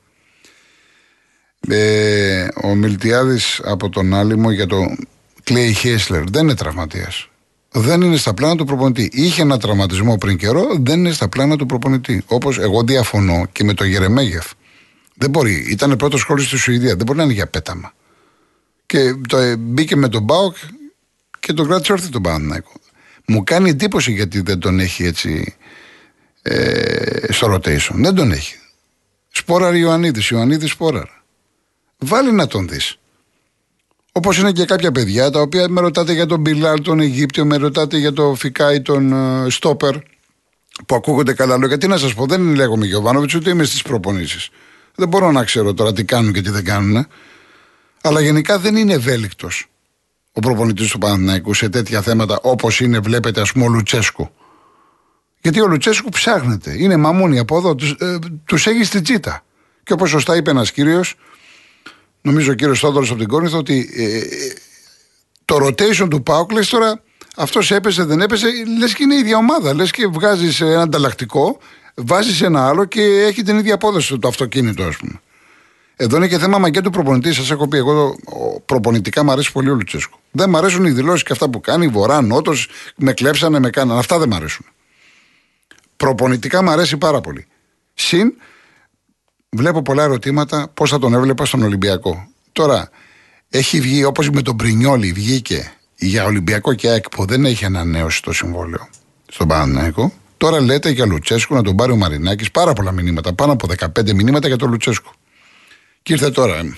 Ε, 1.68 2.48
ο 2.62 2.74
Μιλτιάδης 2.74 3.60
από 3.64 3.88
τον 3.88 4.14
Άλυμο 4.14 4.50
για 4.50 4.66
το 4.66 4.96
Κλέι 5.42 5.72
Χέσλερ 5.72 6.30
δεν 6.30 6.42
είναι 6.42 6.54
τραυματίας. 6.54 7.28
Δεν 7.72 8.00
είναι 8.00 8.16
στα 8.16 8.34
πλάνα 8.34 8.56
του 8.56 8.64
προπονητή. 8.64 9.10
Είχε 9.12 9.42
ένα 9.42 9.58
τραυματισμό 9.58 10.16
πριν 10.18 10.36
καιρό, 10.36 10.76
δεν 10.80 10.98
είναι 10.98 11.12
στα 11.12 11.28
πλάνα 11.28 11.56
του 11.56 11.66
προπονητή. 11.66 12.22
Όπως 12.26 12.58
εγώ 12.58 12.82
διαφωνώ 12.82 13.46
και 13.52 13.64
με 13.64 13.74
το 13.74 13.84
Γερεμέγεφ. 13.84 14.50
Δεν 15.14 15.30
μπορεί. 15.30 15.66
Ήταν 15.70 15.96
πρώτος 15.96 16.20
σχόλιο 16.20 16.44
στη 16.44 16.56
Σουηδία. 16.56 16.96
Δεν 16.96 17.06
μπορεί 17.06 17.18
να 17.18 17.24
είναι 17.24 17.32
για 17.32 17.46
πέταμα. 17.46 17.92
Και 18.86 19.14
το, 19.28 19.36
ε, 19.36 19.56
μπήκε 19.56 19.96
με 19.96 20.08
τον 20.08 20.22
Μπάουκ 20.22 20.56
και 21.40 21.52
τον 21.52 21.66
κράτησε 21.66 21.92
όρθιο 21.92 22.10
τον 22.10 22.22
Παναθηναϊκό. 22.22 22.72
Μου 23.26 23.44
κάνει 23.44 23.70
εντύπωση 23.70 24.12
γιατί 24.12 24.40
δεν 24.40 24.58
τον 24.58 24.80
έχει 24.80 25.04
έτσι 25.04 25.56
ε, 26.42 27.32
στο 27.32 27.54
rotation. 27.54 27.94
Δεν 27.94 28.14
τον 28.14 28.32
έχει. 28.32 28.54
Σπόραρ 29.28 29.76
Ιωαννίδης, 29.76 30.28
Ιωαννίδης 30.28 30.70
Σπόραρ. 30.70 31.08
Βάλει 32.04 32.32
να 32.32 32.46
τον 32.46 32.68
δεις. 32.68 32.96
Όπως 34.12 34.38
είναι 34.38 34.52
και 34.52 34.64
κάποια 34.64 34.92
παιδιά 34.92 35.30
τα 35.30 35.40
οποία 35.40 35.68
με 35.68 35.80
ρωτάτε 35.80 36.12
για 36.12 36.26
τον 36.26 36.40
Μπιλάλ, 36.40 36.80
τον 36.80 37.00
Αιγύπτιο, 37.00 37.44
με 37.44 37.56
ρωτάτε 37.56 37.96
για 37.96 38.12
τον 38.12 38.36
Φικάη, 38.36 38.80
τον 38.80 39.12
ε, 39.12 39.50
Στόπερ, 39.50 39.94
που 40.86 40.94
ακούγονται 40.94 41.32
καλά 41.32 41.56
λόγια. 41.56 41.78
Τι 41.78 41.86
να 41.86 41.96
σας 41.96 42.14
πω, 42.14 42.26
δεν 42.26 42.54
λέγομαι 42.54 42.86
Γιωβάνοβιτς, 42.86 43.34
ούτε 43.34 43.50
είμαι 43.50 43.64
στις 43.64 43.82
προπονήσεις. 43.82 44.48
Δεν 44.94 45.08
μπορώ 45.08 45.30
να 45.30 45.44
ξέρω 45.44 45.74
τώρα 45.74 45.92
τι 45.92 46.04
κάνουν 46.04 46.32
και 46.32 46.40
τι 46.40 46.50
δεν 46.50 46.64
κάνουν. 46.64 47.06
Αλλά 48.02 48.20
γενικά 48.20 48.58
δεν 48.58 48.76
είναι 48.76 48.92
ευέλικτος 48.92 49.66
ο 50.32 50.40
προπονητής 50.40 50.90
του 50.90 50.98
Παναθηναϊκού 50.98 51.54
σε 51.54 51.68
τέτοια 51.68 52.02
θέματα 52.02 52.38
όπως 52.42 52.80
είναι, 52.80 52.98
βλέπετε, 52.98 53.40
ας 53.40 53.52
πούμε, 53.52 53.64
ο 53.64 53.68
Λουτσέσκου. 53.68 54.30
Γιατί 55.40 55.60
ο 55.60 55.66
Λουτσέσκου 55.66 56.08
ψάχνεται. 56.08 56.74
Είναι 56.78 56.96
μαμούνι 56.96 57.38
από 57.38 57.56
εδώ. 57.56 57.74
Τους 57.74 57.90
ε, 57.98 58.18
τους 58.44 58.66
έχει 58.66 58.84
στην 58.84 59.02
τσίτα. 59.02 59.44
Και 59.82 59.92
όπως 59.92 60.10
σωστά 60.10 60.36
είπε 60.36 60.50
ένας 60.50 60.72
κύριος, 60.72 61.14
νομίζω 62.22 62.50
ο 62.52 62.54
κύριος 62.54 62.78
Θόδωρος 62.78 63.10
από 63.10 63.18
την 63.18 63.28
Κόρινθο, 63.28 63.58
ότι 63.58 63.90
ε, 63.96 64.18
ε, 64.18 64.52
το 65.44 65.66
rotation 65.66 66.06
του 66.10 66.22
Πάουκ 66.22 66.52
λες 66.52 66.68
τώρα 66.68 67.02
αυτός 67.36 67.70
έπεσε, 67.70 68.04
δεν 68.04 68.20
έπεσε, 68.20 68.46
λες 68.78 68.94
και 68.94 69.02
είναι 69.02 69.14
η 69.14 69.18
ίδια 69.18 69.36
ομάδα. 69.36 69.74
Λες 69.74 69.90
και 69.90 70.06
βγάζεις 70.06 70.60
ένα 70.60 70.82
ανταλλακτικό, 70.82 71.58
βάζεις 71.94 72.42
ένα 72.42 72.68
άλλο 72.68 72.84
και 72.84 73.02
έχει 73.02 73.42
την 73.42 73.58
ίδια 73.58 73.74
απόδοση 73.74 74.18
το 74.18 74.28
αυτοκίνητο, 74.28 74.82
ας 74.82 74.96
πούμε. 74.96 75.20
Εδώ 75.96 76.16
είναι 76.16 76.28
και 76.28 76.38
θέμα 76.38 76.58
μαγκέ 76.58 76.80
του 76.80 76.90
προπονητή. 76.90 77.32
Σας 77.32 77.50
έχω 77.50 77.68
πει, 77.68 77.76
εγώ 77.76 78.16
προπονητικά 78.66 79.24
μου 79.24 79.30
αρέσει 79.30 79.52
πολύ 79.52 79.70
ο 79.70 79.74
Λουτσέσκου. 79.74 80.18
Δεν 80.30 80.50
μου 80.50 80.56
αρέσουν 80.56 80.84
οι 80.84 80.90
δηλώσεις 80.90 81.22
και 81.22 81.32
αυτά 81.32 81.50
που 81.50 81.60
κάνει, 81.60 81.88
Βορρά, 81.88 82.22
Νότος, 82.22 82.68
με 82.96 83.12
κλέψανε, 83.12 83.58
με 83.58 83.70
κάνανε. 83.70 83.98
Αυτά 83.98 84.18
δεν 84.18 84.28
μου 84.30 84.36
αρέσουν. 84.36 84.66
Προπονητικά 85.96 86.62
μου 86.62 86.70
αρέσει 86.70 86.96
πάρα 86.96 87.20
πολύ. 87.20 87.46
Συν, 87.94 88.34
βλέπω 89.56 89.82
πολλά 89.82 90.02
ερωτήματα 90.02 90.70
πώς 90.74 90.90
θα 90.90 90.98
τον 90.98 91.14
έβλεπα 91.14 91.44
στον 91.44 91.62
Ολυμπιακό. 91.62 92.28
Τώρα, 92.52 92.90
έχει 93.48 93.80
βγει 93.80 94.04
όπως 94.04 94.30
με 94.30 94.42
τον 94.42 94.56
Πρινιόλη, 94.56 95.12
βγήκε 95.12 95.72
για 95.94 96.24
Ολυμπιακό 96.24 96.74
και 96.74 96.88
ΑΕΚ 96.88 97.08
που 97.08 97.24
δεν 97.24 97.44
έχει 97.44 97.64
ανανέωση 97.64 98.22
το 98.22 98.32
συμβόλαιο 98.32 98.88
στον 99.26 99.48
Παναναϊκό. 99.48 100.12
Τώρα 100.36 100.60
λέτε 100.60 100.90
για 100.90 101.06
Λουτσέσκου 101.06 101.54
να 101.54 101.62
τον 101.62 101.76
πάρει 101.76 101.92
ο 101.92 101.96
Μαρινάκης 101.96 102.50
πάρα 102.50 102.72
πολλά 102.72 102.92
μηνύματα, 102.92 103.32
πάνω 103.32 103.52
από 103.52 103.68
15 104.00 104.12
μηνύματα 104.12 104.46
για 104.46 104.56
τον 104.56 104.70
Λουτσέσκου. 104.70 105.10
Και 106.02 106.12
ήρθε 106.12 106.30
τώρα 106.30 106.76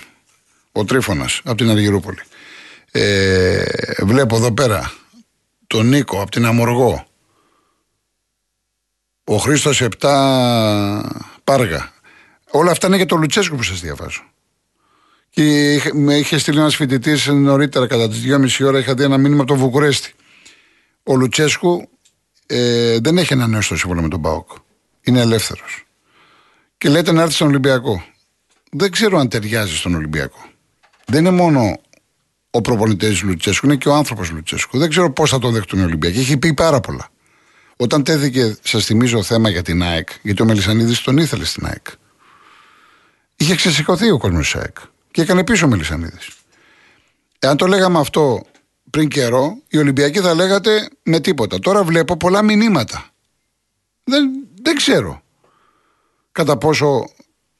ο 0.71 0.85
Τρίφωνας 0.85 1.41
από 1.43 1.57
την 1.57 1.69
Αργυρούπολη. 1.69 2.21
Ε, 2.91 3.63
βλέπω 4.01 4.35
εδώ 4.35 4.53
πέρα 4.53 4.91
τον 5.67 5.87
Νίκο 5.87 6.21
από 6.21 6.31
την 6.31 6.45
Αμοργό. 6.45 7.05
Ο 9.23 9.37
Χρήστος 9.37 9.81
7 9.81 11.01
Πάργα. 11.43 11.94
Όλα 12.51 12.71
αυτά 12.71 12.87
είναι 12.87 12.95
για 12.95 13.05
τον 13.05 13.19
Λουτσέσκου 13.19 13.55
που 13.55 13.63
σας 13.63 13.79
διαβάζω. 13.79 14.23
Και 15.29 15.79
με 15.93 16.15
είχε 16.15 16.37
στείλει 16.37 16.59
ένας 16.59 16.75
φοιτητής 16.75 17.27
νωρίτερα, 17.27 17.87
κατά 17.87 18.09
τις 18.09 18.21
2.30 18.59 18.65
ώρα, 18.67 18.79
είχα 18.79 18.93
δει 18.93 19.03
ένα 19.03 19.17
μήνυμα 19.17 19.41
από 19.41 19.51
τον 19.51 19.57
Βουκουρέστι. 19.57 20.13
Ο 21.03 21.15
Λουτσέσκου 21.15 21.89
ε, 22.45 22.97
δεν 22.99 23.17
έχει 23.17 23.33
ανανεώσει 23.33 23.69
το 23.69 23.75
σύμβολο 23.75 24.01
με 24.01 24.07
τον 24.07 24.21
Πάοκ. 24.21 24.49
Είναι 25.01 25.19
ελεύθερος. 25.19 25.85
Και 26.77 26.89
λέτε 26.89 27.11
να 27.11 27.21
έρθει 27.21 27.33
στον 27.33 27.47
Ολυμπιακό 27.47 28.03
δεν 28.77 28.91
ξέρω 28.91 29.17
αν 29.19 29.29
ταιριάζει 29.29 29.75
στον 29.75 29.95
Ολυμπιακό. 29.95 30.49
Δεν 31.05 31.19
είναι 31.19 31.35
μόνο 31.35 31.79
ο 32.49 32.61
προπονητής 32.61 33.21
Λουτσέσκου, 33.21 33.65
είναι 33.65 33.75
και 33.75 33.89
ο 33.89 33.93
άνθρωπος 33.93 34.31
Λουτσέσκου. 34.31 34.77
Δεν 34.77 34.89
ξέρω 34.89 35.11
πώς 35.11 35.29
θα 35.29 35.39
τον 35.39 35.53
δεχτούν 35.53 35.79
οι 35.79 35.83
Ολυμπιακοί. 35.83 36.19
Έχει 36.19 36.37
πει 36.37 36.53
πάρα 36.53 36.79
πολλά. 36.79 37.09
Όταν 37.75 38.03
τέθηκε, 38.03 38.57
σας 38.63 38.85
θυμίζω, 38.85 39.23
θέμα 39.23 39.49
για 39.49 39.61
την 39.61 39.83
ΑΕΚ, 39.83 40.09
γιατί 40.21 40.41
ο 40.41 40.45
Μελισανίδης 40.45 41.01
τον 41.01 41.17
ήθελε 41.17 41.45
στην 41.45 41.65
ΑΕΚ. 41.65 41.85
Είχε 43.35 43.55
ξεσηκωθεί 43.55 44.11
ο 44.11 44.17
κόσμος 44.17 44.51
τη 44.51 44.59
ΑΕΚ 44.59 44.77
και 45.11 45.21
έκανε 45.21 45.43
πίσω 45.43 45.65
ο 45.65 45.69
Μελισανίδης. 45.69 46.29
Εάν 47.39 47.57
το 47.57 47.67
λέγαμε 47.67 47.99
αυτό 47.99 48.45
πριν 48.89 49.07
καιρό, 49.07 49.57
οι 49.67 49.77
Ολυμπιακοί 49.77 50.19
θα 50.19 50.33
λέγατε 50.33 50.89
με 51.03 51.19
τίποτα. 51.19 51.59
Τώρα 51.59 51.83
βλέπω 51.83 52.17
πολλά 52.17 52.41
μηνύματα. 52.43 53.09
Δεν, 54.03 54.29
δεν 54.61 54.75
ξέρω 54.75 55.23
κατά 56.31 56.57
πόσο 56.57 57.09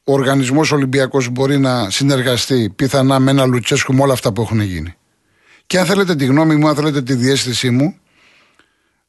ο 0.04 0.12
οργανισμός 0.12 0.72
Ολυμπιακός 0.72 1.28
μπορεί 1.28 1.58
να 1.58 1.90
συνεργαστεί 1.90 2.72
πιθανά 2.76 3.18
με 3.18 3.30
ένα 3.30 3.46
Λουτσέσκου 3.46 3.94
με 3.94 4.02
όλα 4.02 4.12
αυτά 4.12 4.32
που 4.32 4.42
έχουν 4.42 4.60
γίνει. 4.60 4.94
Και 5.66 5.78
αν 5.78 5.86
θέλετε 5.86 6.14
τη 6.14 6.24
γνώμη 6.24 6.56
μου, 6.56 6.68
αν 6.68 6.74
θέλετε 6.74 7.02
τη 7.02 7.14
διέστησή 7.14 7.70
μου, 7.70 7.98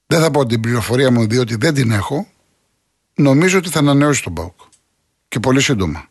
δεν 0.08 0.22
θα 0.22 0.32
πω 0.32 0.46
την 0.46 0.62
πληροφορία 0.62 1.12
μου 1.12 1.28
διότι 1.28 1.56
δεν 1.56 1.74
την 1.74 1.92
έχω, 1.92 2.28
νομίζω 3.16 3.58
ότι 3.58 3.70
θα 3.70 3.80
ανανεώσει 3.80 4.24
τον 4.24 4.32
Μπάουκ. 4.32 4.60
Και 5.28 5.40
πολύ 5.40 5.62
σύντομα. 5.62 6.08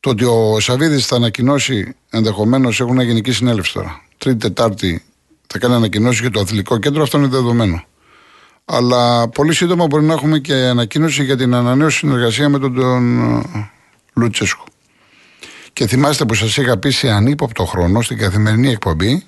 Το 0.00 0.10
ότι 0.10 0.24
ο 0.24 0.60
Σαββίδης 0.60 1.06
θα 1.06 1.16
ανακοινώσει 1.16 1.94
ενδεχομένως 2.10 2.80
έχουν 2.80 3.00
γενική 3.00 3.32
συνέλευση 3.32 3.72
τώρα. 3.72 4.02
Τρίτη, 4.18 4.38
Τετάρτη 4.38 5.02
θα 5.46 5.58
κάνει 5.58 5.74
ανακοινώσεις 5.74 6.20
για 6.20 6.30
το 6.30 6.40
αθλητικό 6.40 6.78
κέντρο, 6.78 7.02
αυτό 7.02 7.18
είναι 7.18 7.26
δεδομένο. 7.26 7.84
Αλλά 8.64 9.28
πολύ 9.28 9.54
σύντομα 9.54 9.86
μπορεί 9.86 10.04
να 10.04 10.12
έχουμε 10.12 10.38
και 10.38 10.54
ανακοίνωση 10.54 11.24
για 11.24 11.36
την 11.36 11.54
ανανέωση 11.54 11.98
συνεργασία 11.98 12.48
με 12.48 12.58
τον, 12.58 12.74
τον 12.74 13.36
ε, 13.54 13.70
Λουτσέσκου. 14.14 14.64
Και 15.72 15.86
θυμάστε 15.86 16.24
που 16.24 16.34
σας 16.34 16.56
είχα 16.56 16.78
πει 16.78 16.90
σε 16.90 17.10
ανύποπτο 17.10 17.64
χρόνο 17.64 18.02
στην 18.02 18.18
καθημερινή 18.18 18.68
εκπομπή, 18.68 19.26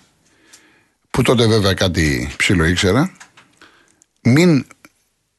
που 1.11 1.23
τότε 1.23 1.47
βέβαια 1.47 1.75
κάτι 1.75 2.31
ψηλό 2.37 2.65
ήξερα, 2.65 3.13
μην 4.23 4.67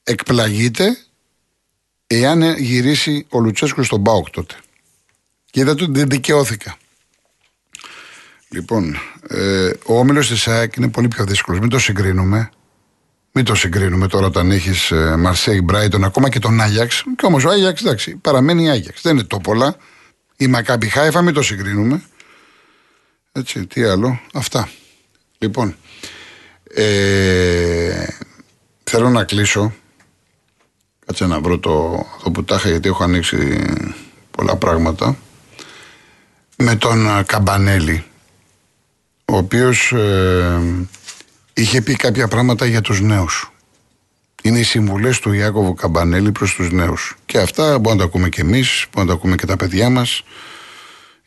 εκπλαγείτε 0.03 0.97
εάν 2.07 2.57
γυρίσει 2.57 3.25
ο 3.29 3.39
Λουτσέσκου 3.39 3.83
στον 3.83 3.99
Μπάουκ 3.99 4.29
τότε. 4.29 4.55
Και 5.51 5.59
είδατε 5.59 5.83
ότι 5.83 5.91
δεν 5.91 6.09
δικαιώθηκα. 6.09 6.75
Λοιπόν, 8.49 8.97
ε, 9.27 9.71
ο 9.85 9.97
όμιλος 9.99 10.27
της 10.27 10.47
ΑΕΚ 10.47 10.75
είναι 10.75 10.89
πολύ 10.89 11.07
πιο 11.07 11.25
δύσκολος. 11.25 11.59
Μην 11.59 11.69
το 11.69 11.79
συγκρίνουμε. 11.79 12.49
Μην 13.31 13.45
το 13.45 13.55
συγκρίνουμε 13.55 14.07
τώρα 14.07 14.25
όταν 14.25 14.51
έχεις 14.51 14.91
Μαρσέη, 15.17 15.61
Μπράιτον, 15.63 16.03
ακόμα 16.03 16.29
και 16.29 16.39
τον 16.39 16.61
Άγιαξ. 16.61 17.03
Και 17.15 17.25
όμως 17.25 17.45
ο 17.45 17.49
Άγιαξ, 17.49 17.81
εντάξει, 17.81 18.15
παραμένει 18.15 18.69
Άγιαξ. 18.69 19.01
Δεν 19.01 19.13
είναι 19.13 19.23
το 19.23 19.39
πολλά. 19.39 19.75
Η 20.37 20.47
Μακάμπι 20.47 20.87
Χάιφα, 20.87 21.21
μην 21.21 21.33
το 21.33 21.41
συγκρίνουμε. 21.41 22.03
Έτσι, 23.31 23.67
τι 23.67 23.83
άλλο. 23.83 24.19
Αυτά. 24.33 24.69
Λοιπόν, 25.37 25.75
ε, 26.73 28.07
θέλω 28.83 29.09
να 29.09 29.23
κλείσω. 29.23 29.73
Κάτσε 31.05 31.25
να 31.25 31.39
βρω 31.39 31.59
το, 31.59 32.05
το 32.23 32.31
που 32.31 32.43
τα 32.43 32.61
γιατί 32.65 32.87
έχω 32.87 33.03
ανοίξει 33.03 33.65
πολλά 34.31 34.55
πράγματα. 34.55 35.17
Με 36.63 36.75
τον 36.75 37.07
ε, 37.07 37.23
Καμπανέλη, 37.23 38.03
ο 39.25 39.37
οποίος 39.37 39.91
ε, 39.91 40.61
είχε 41.53 41.81
πει 41.81 41.95
κάποια 41.95 42.27
πράγματα 42.27 42.65
για 42.65 42.81
τους 42.81 43.01
νέους. 43.01 43.51
Είναι 44.43 44.59
οι 44.59 44.63
συμβουλές 44.63 45.19
του 45.19 45.33
Ιάκωβου 45.33 45.73
Καμπανέλη 45.73 46.31
προς 46.31 46.53
τους 46.53 46.71
νέους. 46.71 47.15
Και 47.25 47.37
αυτά 47.39 47.63
μπορούμε 47.63 47.91
να 47.91 47.97
τα 47.97 48.03
ακούμε 48.03 48.29
και 48.29 48.41
εμείς, 48.41 48.85
μπορούμε 48.91 49.01
να 49.01 49.05
τα 49.05 49.13
ακούμε 49.13 49.35
και 49.35 49.45
τα 49.45 49.55
παιδιά 49.55 49.89
μας. 49.89 50.23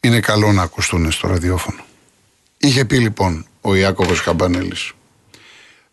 Είναι 0.01 0.20
καλό 0.20 0.53
να 0.53 0.62
ακουστούν 0.62 1.11
στο 1.11 1.29
ραδιόφωνο. 1.29 1.85
Είχε 2.59 2.85
πει 2.85 2.99
λοιπόν 2.99 3.47
ο 3.61 3.75
Ιάκωβος 3.75 4.23
Καμπανέλης 4.23 4.92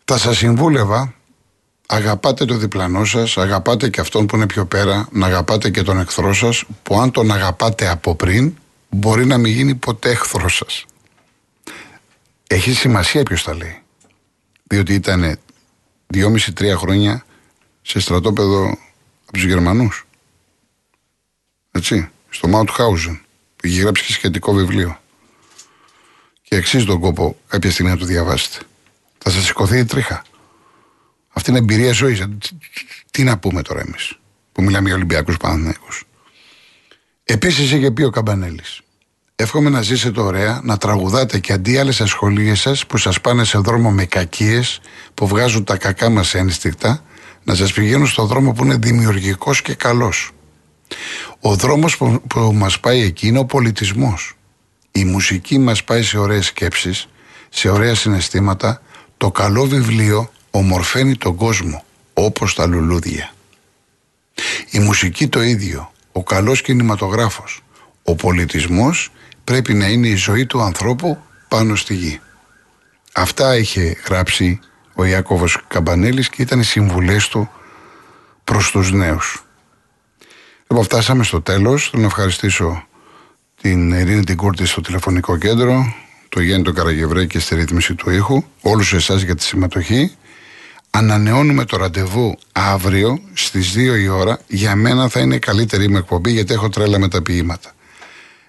θα 0.04 0.18
σας 0.18 0.36
συμβούλευα 0.36 1.14
αγαπάτε 1.86 2.44
το 2.44 2.54
διπλανό 2.54 3.04
σας, 3.04 3.36
αγαπάτε 3.36 3.88
και 3.88 4.00
αυτόν 4.00 4.26
που 4.26 4.36
είναι 4.36 4.46
πιο 4.46 4.64
πέρα, 4.64 5.08
να 5.10 5.26
αγαπάτε 5.26 5.70
και 5.70 5.82
τον 5.82 6.00
εχθρό 6.00 6.32
σας, 6.32 6.64
που 6.82 7.00
αν 7.00 7.10
τον 7.10 7.32
αγαπάτε 7.32 7.88
από 7.88 8.14
πριν, 8.14 8.54
μπορεί 8.92 9.26
να 9.26 9.38
μην 9.38 9.52
γίνει 9.52 9.74
ποτέ 9.74 10.10
εχθρό 10.10 10.48
σας. 10.48 10.84
Έχει 12.46 12.72
σημασία 12.72 13.22
ποιος 13.22 13.42
τα 13.42 13.54
λέει 13.54 13.82
διότι 14.72 14.94
ήταν 14.94 15.38
δυόμιση-τρία 16.06 16.76
χρόνια 16.76 17.24
σε 17.82 18.00
στρατόπεδο 18.00 18.78
από 19.22 19.32
τους 19.32 19.44
Γερμανούς. 19.44 20.06
Έτσι, 21.70 22.10
στο 22.30 22.48
Μάουτχάουζεν, 22.48 23.20
που 23.56 23.66
είχε 23.66 23.80
γράψει 23.80 24.04
και 24.04 24.12
σχετικό 24.12 24.52
βιβλίο. 24.52 25.00
Και 26.42 26.56
αξίζει 26.56 26.84
τον 26.84 27.00
κόπο 27.00 27.36
κάποια 27.48 27.70
στιγμή 27.70 27.90
να 27.90 27.96
το 27.96 28.04
διαβάσετε. 28.04 28.64
Θα 29.18 29.30
σας 29.30 29.44
σηκωθεί 29.44 29.78
η 29.78 29.84
τρίχα. 29.84 30.24
Αυτή 31.28 31.50
είναι 31.50 31.58
εμπειρία 31.58 31.92
ζωής. 31.92 32.26
Τι 33.10 33.22
να 33.22 33.38
πούμε 33.38 33.62
τώρα 33.62 33.80
εμείς, 33.80 34.18
που 34.52 34.62
μιλάμε 34.62 34.86
για 34.86 34.96
Ολυμπιακούς 34.96 35.36
Παναθηναίκου. 35.36 35.88
Επίσης 37.24 37.72
είχε 37.72 37.90
πει 37.90 38.02
ο 38.02 38.10
Καμπανέλης. 38.10 38.80
Εύχομαι 39.36 39.70
να 39.70 39.82
ζήσετε 39.82 40.20
ωραία, 40.20 40.60
να 40.64 40.76
τραγουδάτε 40.76 41.38
και 41.38 41.52
αντί 41.52 41.78
άλλες 41.78 42.00
ασχολίες 42.00 42.60
σας 42.60 42.86
που 42.86 42.96
σας 42.96 43.20
πάνε 43.20 43.44
σε 43.44 43.58
δρόμο 43.58 43.90
με 43.90 44.04
κακίες, 44.04 44.80
που 45.14 45.26
βγάζουν 45.26 45.64
τα 45.64 45.76
κακά 45.76 46.08
μας 46.08 46.34
ένστικτα, 46.34 47.04
να 47.44 47.54
σας 47.54 47.72
πηγαίνουν 47.72 48.06
στο 48.06 48.24
δρόμο 48.24 48.52
που 48.52 48.64
είναι 48.64 48.76
δημιουργικός 48.76 49.62
και 49.62 49.74
καλός. 49.74 50.30
Ο 51.40 51.54
δρόμος 51.54 51.96
που, 51.96 52.22
που 52.28 52.40
μας 52.40 52.80
πάει 52.80 53.00
εκεί 53.00 53.26
είναι 53.26 53.38
ο 53.38 53.44
πολιτισμός. 53.44 54.36
Η 54.92 55.04
μουσική 55.04 55.58
μας 55.58 55.84
πάει 55.84 56.02
σε 56.02 56.18
ωραίες 56.18 56.46
σκέψεις, 56.46 57.08
σε 57.48 57.68
ωραία 57.68 57.94
συναισθήματα. 57.94 58.82
Το 59.16 59.30
καλό 59.30 59.64
βιβλίο 59.64 60.30
ομορφαίνει 60.50 61.16
τον 61.16 61.36
κόσμο, 61.36 61.84
όπως 62.14 62.54
τα 62.54 62.66
λουλούδια. 62.66 63.34
Η 64.70 64.78
μουσική 64.78 65.28
το 65.28 65.42
ίδιο, 65.42 65.91
ο 66.12 66.22
καλός 66.22 66.62
κινηματογράφος, 66.62 67.62
ο 68.02 68.14
πολιτισμός 68.14 69.12
πρέπει 69.44 69.74
να 69.74 69.86
είναι 69.86 70.08
η 70.08 70.14
ζωή 70.14 70.46
του 70.46 70.60
ανθρώπου 70.60 71.18
πάνω 71.48 71.74
στη 71.74 71.94
γη. 71.94 72.20
Αυτά 73.12 73.56
είχε 73.56 73.96
γράψει 74.06 74.60
ο 74.94 75.04
Ιάκωβος 75.04 75.64
Καμπανέλης 75.68 76.28
και 76.28 76.42
ήταν 76.42 76.60
οι 76.60 76.64
συμβουλές 76.64 77.28
του 77.28 77.50
προς 78.44 78.70
τους 78.70 78.92
νέους. 78.92 79.44
Λοιπόν, 80.68 80.84
φτάσαμε 80.84 81.24
στο 81.24 81.40
τέλος. 81.40 81.88
Θέλω 81.90 82.02
να 82.02 82.08
ευχαριστήσω 82.08 82.86
την 83.60 83.92
Ειρήνη 83.92 84.24
την 84.24 84.36
Κούρτη 84.36 84.66
στο 84.66 84.80
τηλεφωνικό 84.80 85.36
κέντρο, 85.36 85.94
το 86.28 86.40
Γέννη 86.40 86.62
τον 86.62 86.74
Καραγευρέ 86.74 87.26
και 87.26 87.38
στη 87.38 87.54
ρύθμιση 87.54 87.94
του 87.94 88.10
ήχου, 88.10 88.44
όλους 88.60 88.92
εσάς 88.92 89.22
για 89.22 89.34
τη 89.34 89.42
συμμετοχή. 89.42 90.16
Ανανεώνουμε 90.94 91.64
το 91.64 91.76
ραντεβού 91.76 92.38
αύριο 92.52 93.20
στις 93.32 93.72
2 93.72 93.76
η 94.00 94.08
ώρα. 94.08 94.38
Για 94.46 94.76
μένα 94.76 95.08
θα 95.08 95.20
είναι 95.20 95.34
η 95.34 95.38
καλύτερη 95.38 95.88
μου 95.88 95.96
εκπομπή 95.96 96.30
γιατί 96.30 96.52
έχω 96.52 96.68
τρέλα 96.68 96.98
με 96.98 97.08
τα 97.08 97.22
ποίηματα. 97.22 97.72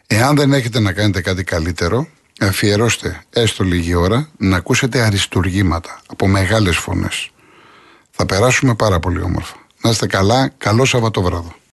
Εάν 0.08 0.36
δεν 0.36 0.53
έχετε 0.53 0.79
να 0.79 0.93
κάνετε 0.93 1.21
κάτι 1.21 1.43
καλύτερο, 1.43 2.08
αφιερώστε 2.39 3.23
έστω 3.29 3.63
λίγη 3.63 3.93
ώρα 3.93 4.29
να 4.38 4.58
ακούσετε 4.58 5.01
αριστουργήματα 5.01 6.01
από 6.08 6.27
μεγάλες 6.27 6.77
φωνές. 6.77 7.29
Θα 8.12 8.25
περάσουμε 8.25 8.75
πάρα 8.75 8.99
πολύ 8.99 9.21
όμορφα. 9.21 9.56
Να 9.82 9.89
είστε 9.89 10.08
καλά. 10.08 10.51
Καλό 10.58 10.86
Σαββατόβραδο. 10.86 11.56